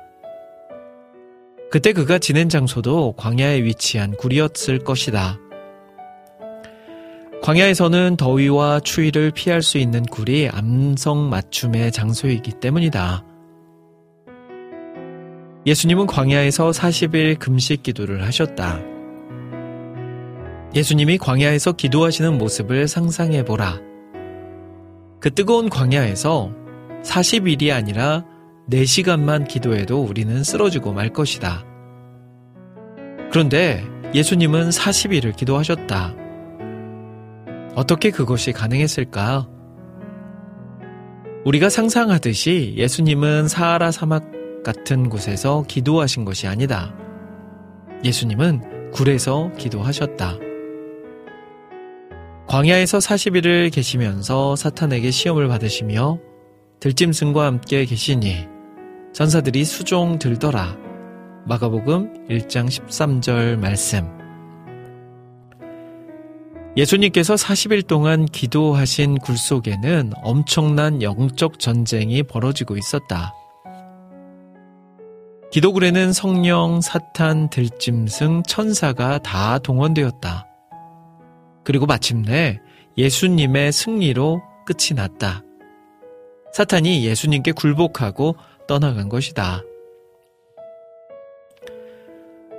그때 1.69 1.93
그가 1.93 2.17
지낸 2.17 2.49
장소도 2.49 3.13
광야에 3.15 3.63
위치한 3.63 4.15
굴이었을 4.17 4.79
것이다. 4.79 5.37
광야에서는 7.45 8.17
더위와 8.17 8.79
추위를 8.79 9.29
피할 9.29 9.61
수 9.61 9.77
있는 9.77 10.01
굴이 10.01 10.49
암성 10.49 11.29
맞춤의 11.29 11.91
장소이기 11.91 12.53
때문이다. 12.53 13.23
예수님은 15.67 16.07
광야에서 16.07 16.71
40일 16.71 17.37
금식 17.37 17.83
기도를 17.83 18.23
하셨다. 18.25 18.79
예수님이 20.73 21.19
광야에서 21.19 21.73
기도하시는 21.73 22.35
모습을 22.35 22.87
상상해 22.87 23.45
보라. 23.45 23.79
그 25.19 25.31
뜨거운 25.31 25.69
광야에서 25.69 26.51
40일이 27.03 27.71
아니라 27.71 28.25
4시간만 28.71 29.47
기도해도 29.47 30.01
우리는 30.01 30.43
쓰러지고 30.43 30.93
말 30.93 31.09
것이다. 31.09 31.63
그런데 33.29 33.85
예수님은 34.15 34.69
40일을 34.69 35.35
기도하셨다. 35.35 36.24
어떻게 37.75 38.09
그것이 38.09 38.53
가능했을까? 38.53 39.49
우리가 41.43 41.69
상상하듯이 41.69 42.73
예수님은 42.77 43.47
사하라 43.47 43.91
사막 43.91 44.31
같은 44.63 45.09
곳에서 45.09 45.63
기도하신 45.67 46.25
것이 46.25 46.47
아니다. 46.47 46.95
예수님은 48.03 48.91
굴에서 48.91 49.51
기도하셨다. 49.57 50.39
광야에서 52.47 52.99
40일을 52.99 53.71
계시면서 53.73 54.55
사탄에게 54.55 55.11
시험을 55.11 55.47
받으시며 55.47 56.19
들짐승과 56.79 57.45
함께 57.45 57.85
계시니 57.85 58.47
전사들이 59.13 59.65
수종 59.65 60.17
들더라. 60.19 60.77
마가복음 61.45 62.27
1장 62.29 62.67
13절 62.67 63.59
말씀. 63.59 64.24
예수님께서 66.77 67.35
40일 67.35 67.87
동안 67.87 68.25
기도하신 68.25 69.19
굴 69.19 69.37
속에는 69.37 70.11
엄청난 70.21 71.01
영적 71.01 71.59
전쟁이 71.59 72.21
벌어지고 72.21 72.75
있었다. 72.75 73.33
기도굴에는 75.51 76.11
성령, 76.11 76.81
사탄, 76.81 77.49
들짐승, 77.49 78.43
천사가 78.43 79.19
다 79.19 79.57
동원되었다. 79.59 80.47
그리고 81.63 81.85
마침내 81.85 82.59
예수님의 82.97 83.71
승리로 83.71 84.41
끝이 84.65 84.95
났다. 84.95 85.43
사탄이 86.51 87.05
예수님께 87.05 87.53
굴복하고 87.53 88.35
떠나간 88.67 89.07
것이다. 89.07 89.63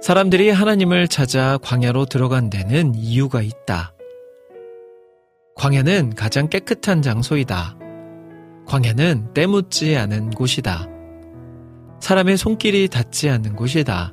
사람들이 0.01 0.51
하나님을 0.51 1.09
찾아 1.09 1.59
광야로 1.59 2.07
들어간 2.07 2.49
데는 2.49 2.95
이유가 2.95 3.43
있다. 3.43 3.96
광야는 5.57 6.15
가장 6.15 6.49
깨끗한 6.49 7.01
장소이다. 7.01 7.79
광야는 8.67 9.33
때묻지 9.33 9.97
않은 9.97 10.31
곳이다. 10.31 10.87
사람의 11.99 12.37
손길이 12.37 12.89
닿지 12.89 13.31
않는 13.31 13.57
곳이다. 13.57 14.13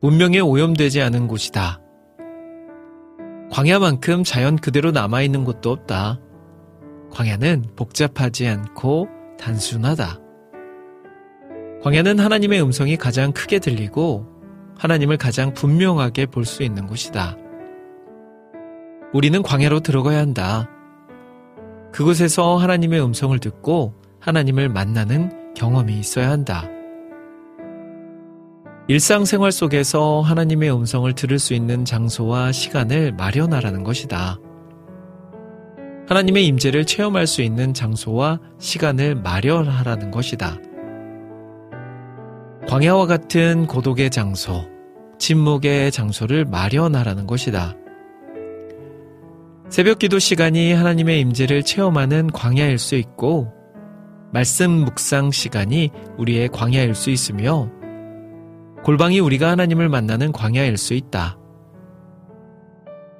운명에 0.00 0.40
오염되지 0.40 1.02
않은 1.02 1.28
곳이다. 1.28 1.78
광야만큼 3.50 4.24
자연 4.24 4.56
그대로 4.56 4.92
남아있는 4.92 5.44
곳도 5.44 5.70
없다. 5.70 6.18
광야는 7.10 7.66
복잡하지 7.76 8.48
않고 8.48 9.08
단순하다. 9.38 10.18
광야는 11.82 12.18
하나님의 12.18 12.62
음성이 12.62 12.96
가장 12.96 13.32
크게 13.32 13.58
들리고 13.58 14.26
하나님을 14.78 15.18
가장 15.18 15.52
분명하게 15.52 16.26
볼 16.26 16.46
수 16.46 16.62
있는 16.62 16.86
곳이다. 16.86 17.36
우리는 19.12 19.42
광야로 19.42 19.80
들어가야 19.80 20.18
한다. 20.18 20.68
그곳에서 21.92 22.56
하나님의 22.56 23.04
음성을 23.04 23.38
듣고 23.38 23.94
하나님을 24.20 24.70
만나는 24.70 25.54
경험이 25.54 25.98
있어야 25.98 26.30
한다. 26.30 26.66
일상생활 28.88 29.52
속에서 29.52 30.22
하나님의 30.22 30.74
음성을 30.74 31.12
들을 31.14 31.38
수 31.38 31.54
있는 31.54 31.84
장소와 31.84 32.52
시간을 32.52 33.12
마련하라는 33.12 33.84
것이다. 33.84 34.38
하나님의 36.08 36.46
임재를 36.46 36.84
체험할 36.84 37.26
수 37.26 37.42
있는 37.42 37.74
장소와 37.74 38.40
시간을 38.58 39.14
마련하라는 39.16 40.10
것이다. 40.10 40.56
광야와 42.66 43.06
같은 43.06 43.66
고독의 43.66 44.10
장소, 44.10 44.68
침묵의 45.18 45.92
장소를 45.92 46.44
마련하라는 46.46 47.26
것이다. 47.26 47.76
새벽 49.72 50.00
기도 50.00 50.18
시간이 50.18 50.74
하나님의 50.74 51.18
임재를 51.20 51.62
체험하는 51.62 52.30
광야일 52.32 52.76
수 52.76 52.94
있고 52.94 53.54
말씀 54.30 54.70
묵상 54.70 55.30
시간이 55.30 55.88
우리의 56.18 56.48
광야일 56.48 56.94
수 56.94 57.08
있으며 57.08 57.70
골방이 58.84 59.18
우리가 59.20 59.48
하나님을 59.48 59.88
만나는 59.88 60.32
광야일 60.32 60.76
수 60.76 60.92
있다. 60.92 61.38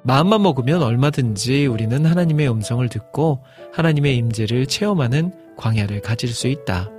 마음만 0.03 0.43
먹으면 0.43 0.83
얼마든지 0.83 1.65
우리는 1.65 2.05
하나님의 2.05 2.47
음성을 2.51 2.87
듣고 2.87 3.43
하나님의 3.73 4.15
임재를 4.17 4.67
체험하는 4.67 5.33
광야를 5.57 6.01
가질 6.01 6.29
수 6.29 6.45
있다. 6.45 6.91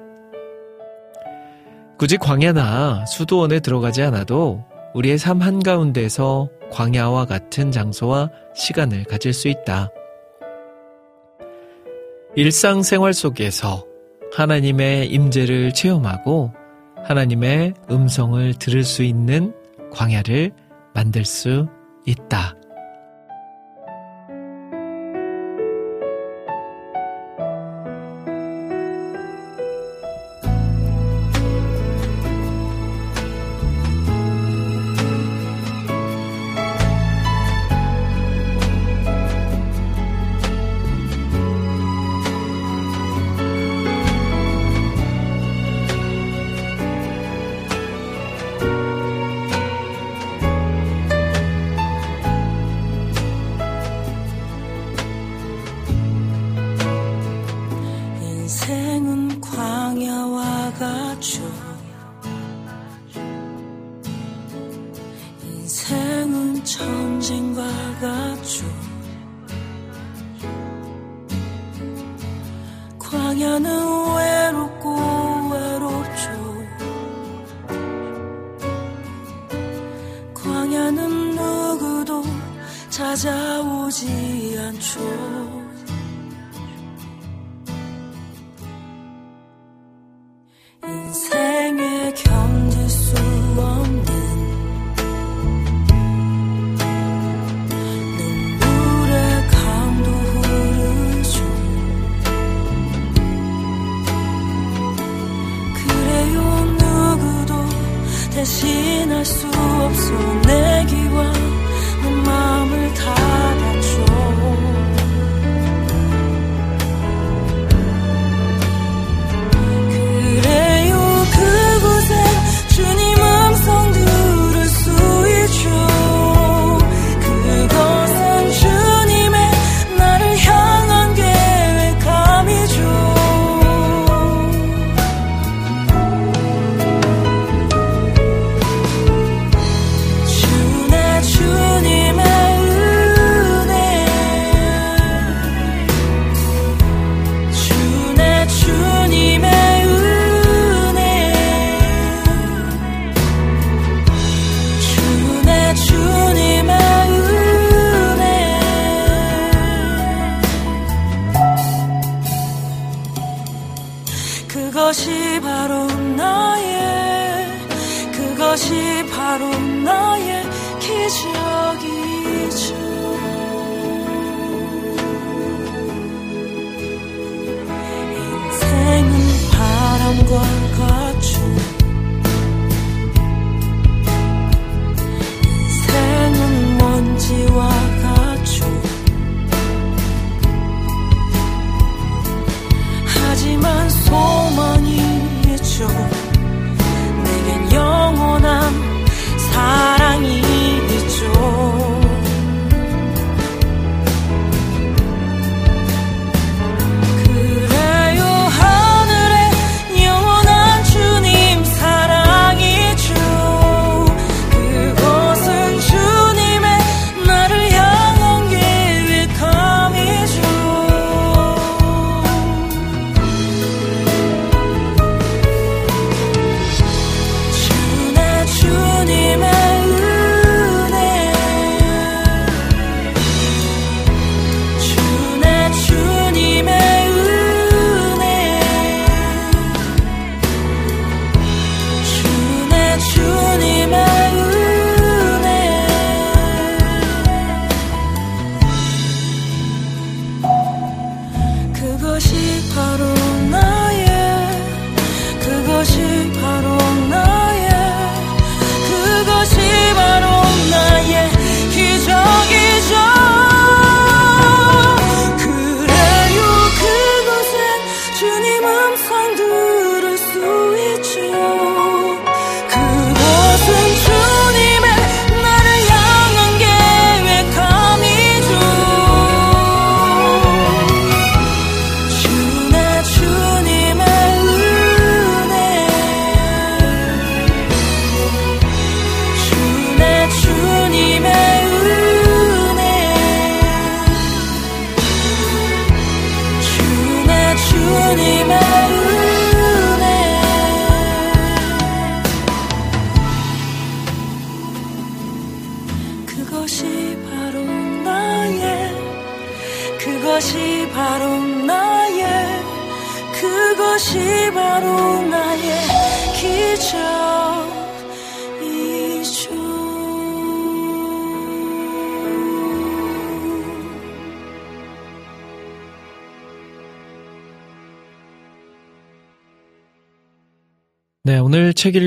굳이 1.96 2.16
광야나 2.16 3.06
수도원에 3.06 3.60
들어가지 3.60 4.02
않아도 4.02 4.64
우리의 4.94 5.18
삶 5.18 5.40
한가운데서 5.40 6.48
광야와 6.70 7.26
같은 7.26 7.70
장소와 7.72 8.30
시간을 8.54 9.04
가질 9.04 9.32
수 9.32 9.48
있다. 9.48 9.90
일상생활 12.36 13.12
속에서 13.12 13.86
하나님의 14.32 15.08
임재를 15.08 15.72
체험하고 15.72 16.52
하나님의 17.04 17.74
음성을 17.90 18.54
들을 18.54 18.82
수 18.82 19.02
있는 19.02 19.54
광야를 19.92 20.52
만들 20.94 21.24
수 21.24 21.68
있다. 22.06 22.56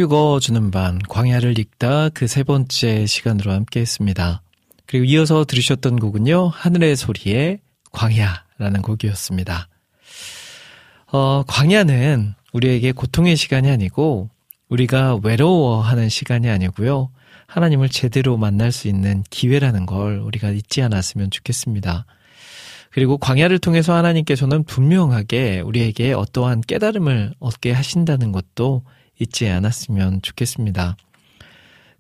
읽어주는 0.08 0.72
반, 0.72 1.00
광야를 1.00 1.60
읽다 1.60 2.10
그 2.10 2.28
세 2.28 2.44
번째 2.44 3.06
시간으로 3.06 3.52
함께 3.52 3.82
했습니다. 3.82 4.42
그리고 4.86 5.06
이어서 5.06 5.44
들으셨던 5.44 6.00
곡은요, 6.00 6.48
하늘의 6.48 6.96
소리의 6.96 7.60
광야라는 7.92 8.82
곡이었습니다. 8.84 9.68
어, 11.12 11.44
광야는 11.48 12.36
우리에게 12.54 12.94
고통의 12.94 13.36
시간이 13.36 13.70
아니고, 13.70 14.30
우리가 14.70 15.20
외로워하는 15.24 16.08
시간이 16.10 16.50
아니고요, 16.50 17.10
하나님을 17.48 17.90
제대로 17.90 18.38
만날 18.38 18.72
수 18.72 18.88
있는 18.88 19.24
기회라는 19.30 19.86
걸 19.86 20.20
우리가 20.20 20.50
잊지 20.52 20.82
않았으면 20.82 21.32
좋겠습니다. 21.32 22.06
그리고 22.92 23.18
광야를 23.18 23.60
통해서 23.60 23.94
하나님께서는 23.94 24.64
분명하게 24.64 25.60
우리에게 25.62 26.14
어떠한 26.14 26.62
깨달음을 26.62 27.34
얻게 27.40 27.72
하신다는 27.72 28.32
것도 28.32 28.84
잊지 29.20 29.50
않았으면 29.50 30.22
좋겠습니다. 30.22 30.98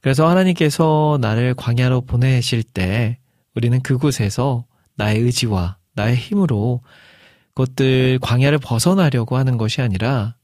그래서 0.01 0.27
하나님께서 0.27 1.17
나를 1.21 1.53
광야로 1.55 2.01
보내실 2.01 2.63
때 2.63 3.17
우리는 3.55 3.81
그곳에서 3.81 4.65
나의 4.95 5.19
의지와 5.19 5.77
나의 5.93 6.15
힘으로 6.15 6.81
그것들 7.53 8.19
광야를 8.21 8.59
벗어나려고 8.59 9.35
하는 9.37 9.57
것이 9.57 9.81
아니라 9.81 10.35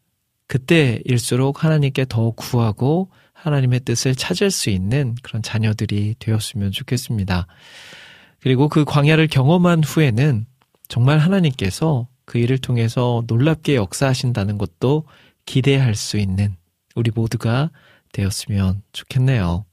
그때일수록 0.48 1.64
하나님께 1.64 2.06
더 2.10 2.32
구하고 2.32 3.10
하나님의 3.34 3.82
뜻을 3.82 4.16
찾을 4.16 4.52
수 4.52 4.70
있는 4.70 5.16
그런 5.22 5.42
자녀들이 5.42 6.16
되었으면 6.20 6.72
좋겠습니다. 6.72 7.48
그리고 8.40 8.68
그 8.68 8.84
광야를 8.84 9.28
경험한 9.28 9.84
후에는 9.84 10.46
정말 10.88 11.20
하나님께서 11.20 12.08
그 12.26 12.38
일을 12.38 12.58
통해서 12.58 13.24
놀랍게 13.28 13.76
역사하신다는 13.76 14.58
것도 14.58 15.06
기대할 15.46 15.96
수 15.96 16.18
있는 16.18 16.56
우리 16.96 17.12
모두가 17.12 17.72
되었으면 18.12 18.84
좋겠네요. 18.92 19.66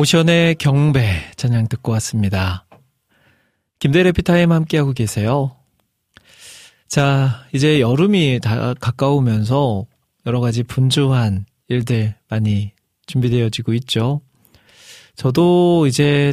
오션의 0.00 0.54
경배 0.54 1.32
찬양 1.36 1.68
듣고 1.68 1.92
왔습니다. 1.92 2.64
김대래 3.80 4.12
피타임 4.12 4.50
함께하고 4.50 4.94
계세요. 4.94 5.54
자, 6.88 7.44
이제 7.52 7.80
여름이 7.80 8.40
다 8.42 8.72
가까우면서 8.80 9.84
여러 10.24 10.40
가지 10.40 10.62
분주한 10.62 11.44
일들 11.68 12.14
많이 12.30 12.72
준비되어지고 13.04 13.74
있죠. 13.74 14.22
저도 15.16 15.86
이제 15.86 16.32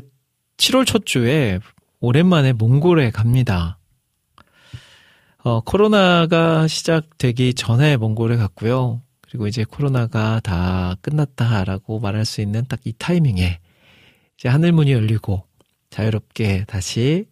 7월 0.55 0.85
첫 0.87 1.05
주에 1.05 1.59
오랜만에 1.99 2.53
몽골에 2.53 3.11
갑니다. 3.11 3.79
어, 5.43 5.59
코로나가 5.59 6.67
시작되기 6.67 7.53
전에 7.53 7.97
몽골에 7.97 8.37
갔고요. 8.37 9.01
그리고 9.29 9.47
이제 9.47 9.63
코로나가 9.63 10.39
다 10.41 10.95
끝났다라고 11.01 11.99
말할 11.99 12.25
수 12.25 12.41
있는 12.41 12.65
딱 12.67 12.79
이 12.85 12.93
타이밍에 12.97 13.59
이제 14.37 14.49
하늘문이 14.49 14.91
열리고 14.91 15.43
자유롭게 15.89 16.65
다시 16.67 17.25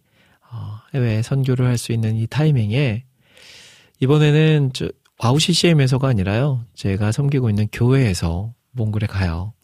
어, 0.50 0.80
해외 0.94 1.22
선교를 1.22 1.66
할 1.66 1.78
수 1.78 1.92
있는 1.92 2.16
이 2.16 2.26
타이밍에 2.26 3.04
이번에는 4.00 4.70
저 4.74 4.88
와우 5.18 5.38
CCM에서가 5.38 6.08
아니라요. 6.08 6.64
제가 6.74 7.10
섬기고 7.12 7.48
있는 7.48 7.68
교회에서 7.72 8.52
몽골에 8.72 9.06
가요. 9.06 9.54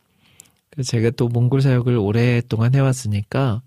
그래서 0.71 0.91
제가 0.93 1.11
또 1.11 1.29
몽골 1.29 1.61
사역을 1.61 1.97
오랫동안 1.99 2.75
해왔으니까 2.75 3.61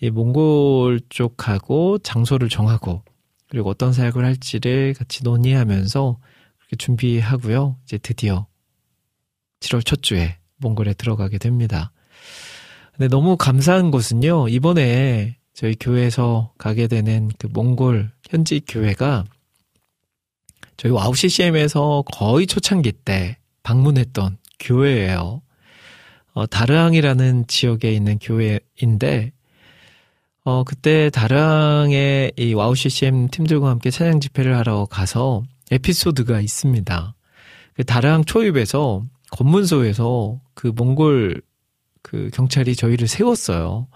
이 0.00 0.08
몽골 0.10 1.00
쪽하고 1.10 1.98
장소를 1.98 2.48
정하고 2.48 3.02
그리고 3.50 3.68
어떤 3.68 3.92
사역을 3.92 4.24
할지를 4.24 4.94
같이 4.94 5.22
논의하면서 5.24 6.18
그렇게 6.68 6.76
준비하고요. 6.76 7.76
이제 7.84 7.98
드디어 7.98 8.46
7월 9.60 9.84
첫 9.84 10.02
주에 10.02 10.36
몽골에 10.58 10.94
들어가게 10.94 11.38
됩니다. 11.38 11.92
근데 12.92 13.08
너무 13.08 13.36
감사한 13.36 13.90
것은요. 13.90 14.48
이번에 14.48 15.38
저희 15.54 15.74
교회에서 15.78 16.52
가게 16.58 16.86
되는 16.86 17.30
그 17.38 17.48
몽골 17.48 18.10
현지 18.28 18.60
교회가 18.66 19.24
저희 20.76 20.92
와우 20.92 21.14
CCM에서 21.14 22.04
거의 22.12 22.46
초창기 22.46 22.92
때 22.92 23.38
방문했던 23.62 24.36
교회예요. 24.60 25.42
어, 26.34 26.46
다르항이라는 26.46 27.46
지역에 27.48 27.92
있는 27.92 28.18
교회인데 28.18 29.32
어, 30.44 30.64
그때 30.64 31.10
다르항에 31.10 32.32
이 32.36 32.54
와우 32.54 32.74
CCM 32.74 33.28
팀들과 33.28 33.70
함께 33.70 33.90
찬양 33.90 34.20
집회를 34.20 34.56
하러 34.56 34.86
가서 34.86 35.42
에피소드가 35.70 36.40
있습니다. 36.40 37.14
그 37.74 37.84
다르항 37.84 38.24
초입에서 38.24 39.04
검문소에서 39.30 40.40
그 40.54 40.68
몽골 40.68 41.42
그 42.02 42.30
경찰이 42.32 42.74
저희를 42.74 43.06
세웠어요. 43.08 43.88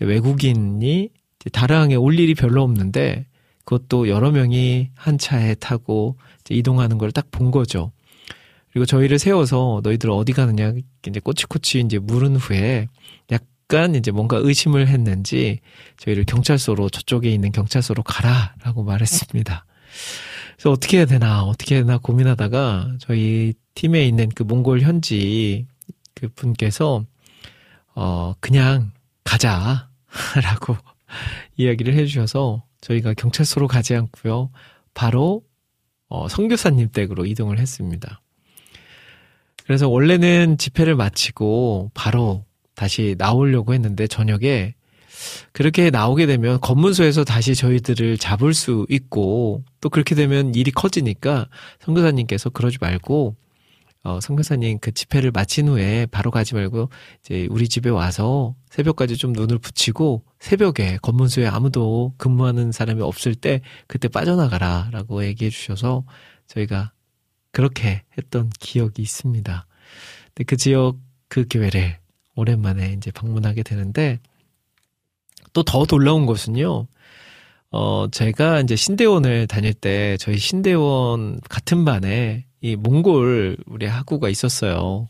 외국인이 0.00 1.10
다르항에 1.52 1.94
올 1.94 2.18
일이 2.18 2.34
별로 2.34 2.62
없는데 2.62 3.26
그것도 3.64 4.08
여러 4.08 4.30
명이 4.30 4.90
한 4.94 5.18
차에 5.18 5.54
타고 5.56 6.16
이동하는 6.50 6.98
걸 6.98 7.10
딱 7.10 7.30
본 7.30 7.50
거죠. 7.50 7.92
그리고 8.72 8.86
저희를 8.86 9.18
세워서 9.18 9.80
너희들 9.82 10.10
어디 10.10 10.32
가느냐 10.32 10.72
이제 11.06 11.20
꼬치꼬치 11.20 11.80
이제 11.80 11.98
물은 11.98 12.36
후에 12.36 12.86
약간 13.32 13.94
이제 13.94 14.10
뭔가 14.10 14.36
의심을 14.38 14.88
했는지 14.88 15.60
저희를 15.98 16.24
경찰서로 16.24 16.88
저쪽에 16.90 17.30
있는 17.30 17.50
경찰서로 17.52 18.02
가라라고 18.02 18.84
말했습니다. 18.84 19.64
그래서 20.58 20.72
어떻게 20.72 20.96
해야 20.96 21.06
되나, 21.06 21.44
어떻게 21.44 21.76
해야 21.76 21.84
되나 21.84 21.98
고민하다가 21.98 22.96
저희 22.98 23.54
팀에 23.76 24.04
있는 24.04 24.28
그 24.28 24.42
몽골 24.42 24.80
현지 24.80 25.66
그 26.14 26.26
분께서, 26.28 27.04
어, 27.94 28.34
그냥 28.40 28.90
가자. 29.22 29.88
라고 30.42 30.76
이야기를 31.56 31.94
해주셔서 31.94 32.64
저희가 32.80 33.14
경찰서로 33.14 33.68
가지 33.68 33.94
않고요. 33.94 34.50
바로, 34.94 35.44
어, 36.08 36.28
성교사님 36.28 36.90
댁으로 36.90 37.24
이동을 37.24 37.60
했습니다. 37.60 38.20
그래서 39.64 39.88
원래는 39.88 40.58
집회를 40.58 40.96
마치고 40.96 41.92
바로 41.94 42.44
다시 42.74 43.14
나오려고 43.16 43.74
했는데 43.74 44.08
저녁에 44.08 44.74
그렇게 45.52 45.90
나오게 45.90 46.26
되면 46.26 46.60
검문소에서 46.60 47.24
다시 47.24 47.54
저희들을 47.54 48.18
잡을 48.18 48.54
수 48.54 48.86
있고 48.88 49.64
또 49.80 49.88
그렇게 49.88 50.14
되면 50.14 50.54
일이 50.54 50.70
커지니까 50.70 51.48
선교사님께서 51.80 52.50
그러지 52.50 52.78
말고 52.80 53.36
어, 54.04 54.20
선교사님 54.20 54.78
그 54.78 54.92
집회를 54.92 55.32
마친 55.32 55.68
후에 55.68 56.06
바로 56.06 56.30
가지 56.30 56.54
말고 56.54 56.88
이제 57.20 57.46
우리 57.50 57.68
집에 57.68 57.90
와서 57.90 58.54
새벽까지 58.70 59.16
좀 59.16 59.32
눈을 59.32 59.58
붙이고 59.58 60.24
새벽에 60.38 60.98
검문소에 61.02 61.46
아무도 61.46 62.14
근무하는 62.16 62.72
사람이 62.72 63.02
없을 63.02 63.34
때 63.34 63.60
그때 63.86 64.08
빠져나가라라고 64.08 65.24
얘기해 65.24 65.50
주셔서 65.50 66.04
저희가 66.46 66.92
그렇게 67.50 68.04
했던 68.16 68.50
기억이 68.60 69.02
있습니다. 69.02 69.66
근데 70.28 70.44
그 70.44 70.56
지역 70.56 70.96
그 71.28 71.44
교회를 71.50 71.98
오랜만에 72.36 72.94
이제 72.96 73.10
방문하게 73.10 73.64
되는데 73.64 74.20
또 75.52 75.62
더 75.62 75.84
놀라운 75.84 76.26
것은요. 76.26 76.86
어, 77.70 78.06
제가 78.10 78.60
이제 78.60 78.76
신대원을 78.76 79.46
다닐 79.46 79.74
때 79.74 80.16
저희 80.18 80.38
신대원 80.38 81.40
같은 81.48 81.84
반에 81.84 82.46
이 82.60 82.76
몽골 82.76 83.58
우리 83.66 83.86
학우가 83.86 84.28
있었어요. 84.28 85.08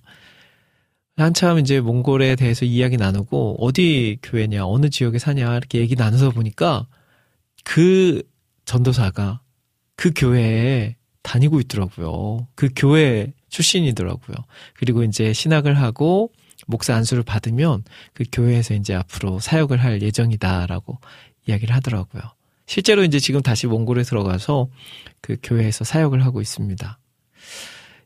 한참 1.16 1.59
이제 1.59 1.80
몽골에 1.80 2.36
대해서 2.36 2.64
이야기 2.64 2.97
나누고 2.97 3.57
어디 3.59 4.18
교회냐, 4.22 4.66
어느 4.66 4.89
지역에 4.89 5.18
사냐 5.18 5.57
이렇게 5.57 5.80
얘기 5.80 5.97
나눠서 5.97 6.30
보니까 6.30 6.86
그 7.64 8.22
전도사가 8.64 9.41
그 9.97 10.12
교회에 10.14 10.97
다니고 11.22 11.61
있더라고요. 11.61 12.47
그 12.55 12.68
교회 12.76 13.32
출신이더라고요. 13.49 14.36
그리고 14.74 15.03
이제 15.03 15.32
신학을 15.32 15.74
하고 15.74 16.30
목사 16.68 16.94
안수를 16.94 17.22
받으면 17.22 17.82
그 18.12 18.24
교회에서 18.30 18.74
이제 18.74 18.94
앞으로 18.94 19.40
사역을 19.40 19.82
할 19.82 20.02
예정이다라고 20.02 20.98
이야기를 21.46 21.74
하더라고요. 21.74 22.22
실제로 22.66 23.02
이제 23.02 23.18
지금 23.18 23.40
다시 23.40 23.66
몽골에 23.66 24.02
들어가서 24.02 24.68
그 25.22 25.38
교회에서 25.42 25.84
사역을 25.84 26.24
하고 26.24 26.42
있습니다. 26.42 26.98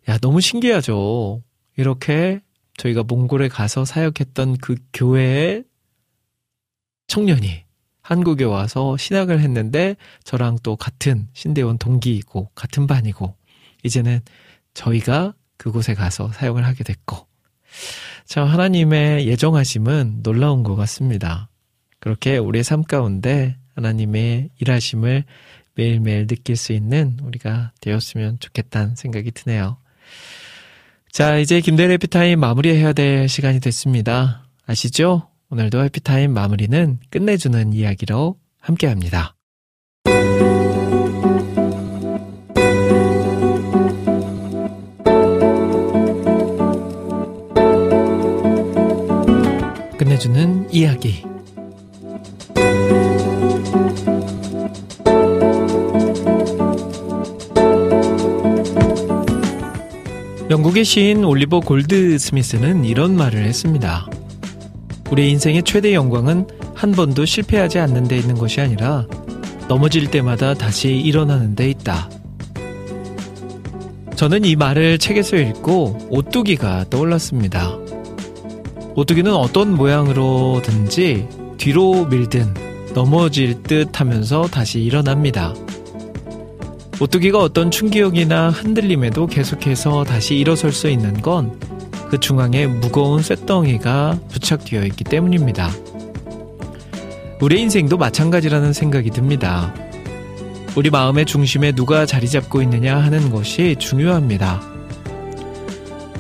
야, 0.08 0.18
너무 0.18 0.40
신기하죠. 0.40 1.42
이렇게 1.76 2.40
저희가 2.76 3.02
몽골에 3.02 3.48
가서 3.48 3.84
사역했던 3.84 4.58
그 4.58 4.76
교회의 4.92 5.64
청년이 7.08 7.64
한국에 8.02 8.44
와서 8.44 8.96
신학을 8.96 9.40
했는데 9.40 9.96
저랑 10.22 10.58
또 10.62 10.76
같은 10.76 11.28
신대원 11.32 11.78
동기이고 11.78 12.50
같은 12.54 12.86
반이고 12.86 13.36
이제는 13.82 14.20
저희가 14.74 15.34
그곳에 15.56 15.94
가서 15.94 16.30
사역을 16.32 16.64
하게 16.64 16.84
됐고 16.84 17.26
참 18.26 18.46
하나님의 18.46 19.26
예정하심은 19.26 20.22
놀라운 20.22 20.62
것 20.62 20.76
같습니다. 20.76 21.48
그렇게 22.00 22.38
우리의 22.38 22.64
삶 22.64 22.82
가운데 22.82 23.56
하나님의 23.74 24.50
일하심을 24.60 25.24
매일매일 25.74 26.26
느낄 26.26 26.56
수 26.56 26.72
있는 26.72 27.18
우리가 27.22 27.72
되었으면 27.80 28.38
좋겠다는 28.40 28.96
생각이 28.96 29.30
드네요. 29.32 29.78
자, 31.10 31.38
이제 31.38 31.60
김대리 31.60 31.92
해피타임 31.94 32.40
마무리해야 32.40 32.92
될 32.92 33.28
시간이 33.28 33.60
됐습니다. 33.60 34.46
아시죠? 34.66 35.28
오늘도 35.50 35.84
해피타임 35.84 36.32
마무리는 36.32 36.98
끝내주는 37.10 37.72
이야기로 37.72 38.38
함께 38.60 38.86
합니다. 38.86 39.34
끝내주는 50.22 50.68
이야기. 50.70 51.24
영국의 60.48 60.84
시인 60.84 61.24
올리버 61.24 61.60
골드 61.60 62.18
스미스는 62.18 62.84
이런 62.84 63.16
말을 63.16 63.44
했습니다. 63.44 64.06
우리 65.10 65.30
인생의 65.30 65.64
최대 65.64 65.94
영광은 65.94 66.46
한 66.74 66.92
번도 66.92 67.24
실패하지 67.24 67.78
않는 67.80 68.04
데 68.04 68.16
있는 68.16 68.36
것이 68.36 68.60
아니라 68.60 69.06
넘어질 69.68 70.10
때마다 70.10 70.54
다시 70.54 70.94
일어나는 70.94 71.56
데 71.56 71.68
있다. 71.70 72.08
저는 74.14 74.44
이 74.44 74.54
말을 74.54 74.98
책에서 74.98 75.36
읽고 75.36 76.08
오뚜기가 76.10 76.86
떠올랐습니다. 76.90 77.81
오뚜기는 78.94 79.32
어떤 79.32 79.74
모양으로든지 79.74 81.28
뒤로 81.58 82.06
밀든 82.06 82.54
넘어질 82.94 83.62
듯 83.62 84.00
하면서 84.00 84.46
다시 84.46 84.80
일어납니다. 84.80 85.54
오뚜기가 87.00 87.38
어떤 87.38 87.70
충격이나 87.70 88.50
흔들림에도 88.50 89.26
계속해서 89.26 90.04
다시 90.04 90.36
일어설 90.36 90.72
수 90.72 90.88
있는 90.88 91.20
건 91.20 91.72
그 92.12 92.20
중앙에 92.20 92.66
무거운 92.66 93.22
쇳덩이가 93.22 94.18
부착되어 94.30 94.84
있기 94.84 95.02
때문입니다. 95.02 95.70
우리 97.40 97.62
인생도 97.62 97.96
마찬가지라는 97.96 98.74
생각이 98.74 99.08
듭니다. 99.08 99.74
우리 100.76 100.90
마음의 100.90 101.24
중심에 101.24 101.72
누가 101.72 102.04
자리 102.04 102.28
잡고 102.28 102.60
있느냐 102.60 102.98
하는 102.98 103.30
것이 103.30 103.76
중요합니다. 103.78 104.60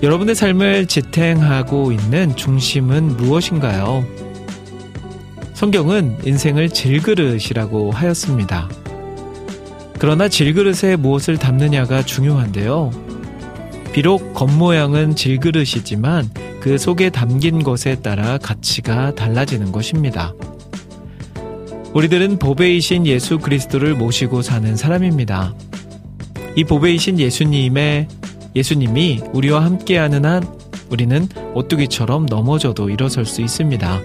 여러분의 0.02 0.34
삶을 0.34 0.86
지탱하고 0.86 1.92
있는 1.92 2.34
중심은 2.34 3.16
무엇인가요? 3.18 4.04
성경은 5.54 6.18
인생을 6.24 6.70
질그릇이라고 6.70 7.92
하였습니다. 7.92 8.68
그러나 10.00 10.28
질그릇에 10.28 10.96
무엇을 10.96 11.38
담느냐가 11.38 12.04
중요한데요. 12.04 12.90
비록 13.92 14.34
겉모양은 14.34 15.14
질그릇이지만 15.14 16.28
그 16.58 16.78
속에 16.78 17.10
담긴 17.10 17.62
것에 17.62 17.94
따라 18.00 18.38
가치가 18.38 19.14
달라지는 19.14 19.70
것입니다. 19.70 20.34
우리들은 21.94 22.40
보배이신 22.40 23.06
예수 23.06 23.38
그리스도를 23.38 23.94
모시고 23.94 24.42
사는 24.42 24.74
사람입니다. 24.74 25.54
이 26.56 26.64
보배이신 26.64 27.20
예수님의 27.20 28.08
예수님이 28.54 29.20
우리와 29.32 29.64
함께하는 29.64 30.24
한 30.24 30.44
우리는 30.90 31.28
오뚜기처럼 31.54 32.26
넘어져도 32.26 32.90
일어설 32.90 33.24
수 33.24 33.40
있습니다. 33.40 34.00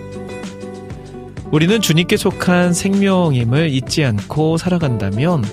우리는 1.52 1.82
주님께 1.82 2.18
속한 2.18 2.74
생명임을 2.74 3.70
잊지 3.70 4.04
않고 4.04 4.58
살아간다면 4.58 5.44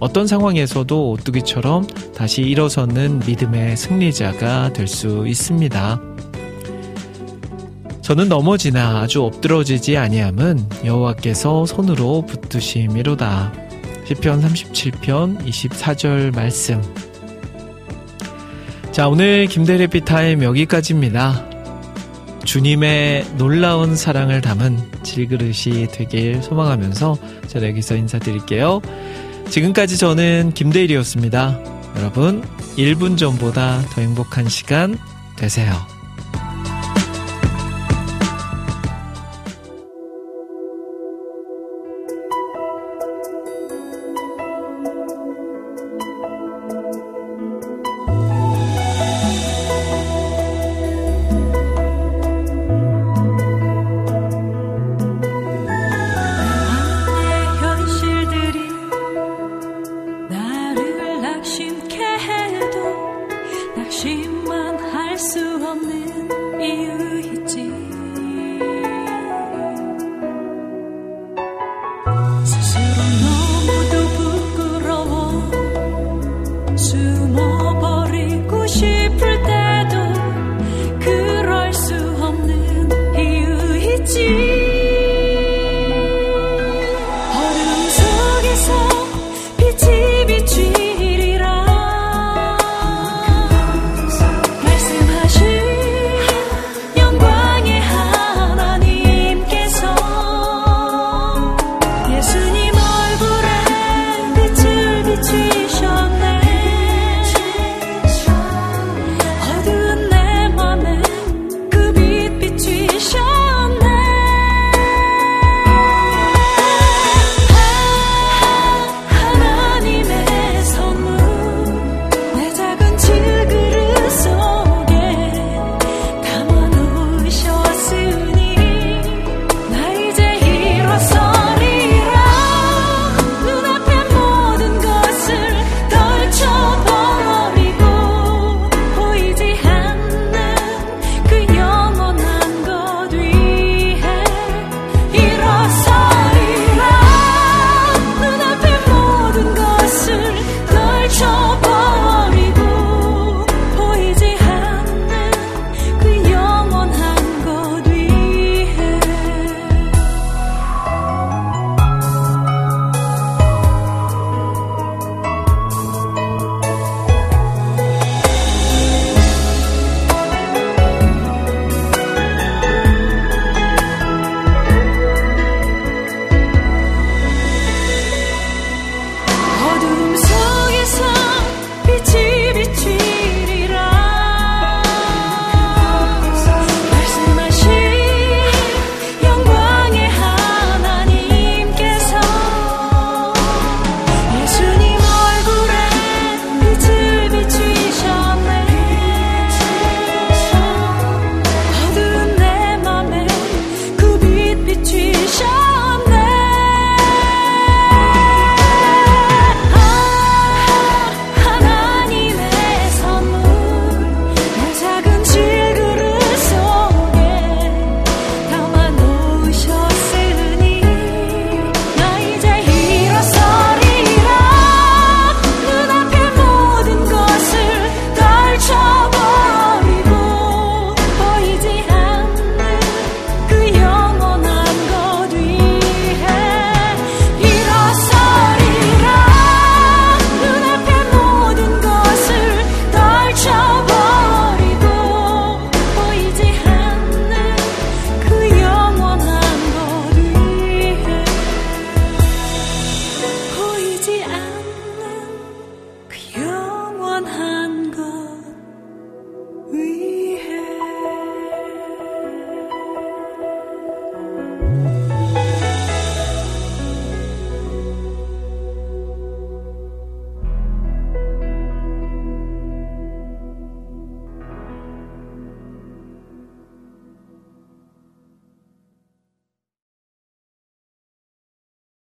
어떤 0.00 0.26
상황에서도 0.26 1.10
오뚜기처럼 1.10 1.86
다시 2.14 2.42
일어서는 2.42 3.20
믿음의 3.26 3.76
승리자가 3.76 4.72
될 4.72 4.86
수 4.86 5.26
있습니다. 5.26 6.00
저는 8.02 8.28
넘어지나 8.28 9.00
아주 9.00 9.22
엎드러지지 9.22 9.96
아니함은 9.96 10.58
여호와께서 10.84 11.66
손으로 11.66 12.22
붙드심이로다. 12.26 13.52
시편 14.06 14.42
37편 14.42 15.44
24절 15.44 16.34
말씀. 16.34 16.82
자, 18.92 19.08
오늘 19.08 19.46
김대래 19.46 19.86
피타임 19.86 20.42
여기까지입니다. 20.42 21.48
주님의 22.44 23.24
놀라운 23.38 23.94
사랑을 23.94 24.40
담은 24.40 24.78
질그릇이 25.04 25.86
되길 25.92 26.42
소망하면서 26.42 27.16
제가 27.46 27.68
여기서 27.68 27.94
인사드릴게요. 27.94 28.80
지금까지 29.48 29.96
저는 29.96 30.52
김대일이었습니다. 30.54 31.60
여러분, 31.98 32.42
1분 32.76 33.16
전보다 33.16 33.80
더 33.92 34.00
행복한 34.00 34.48
시간 34.48 34.98
되세요. 35.36 35.99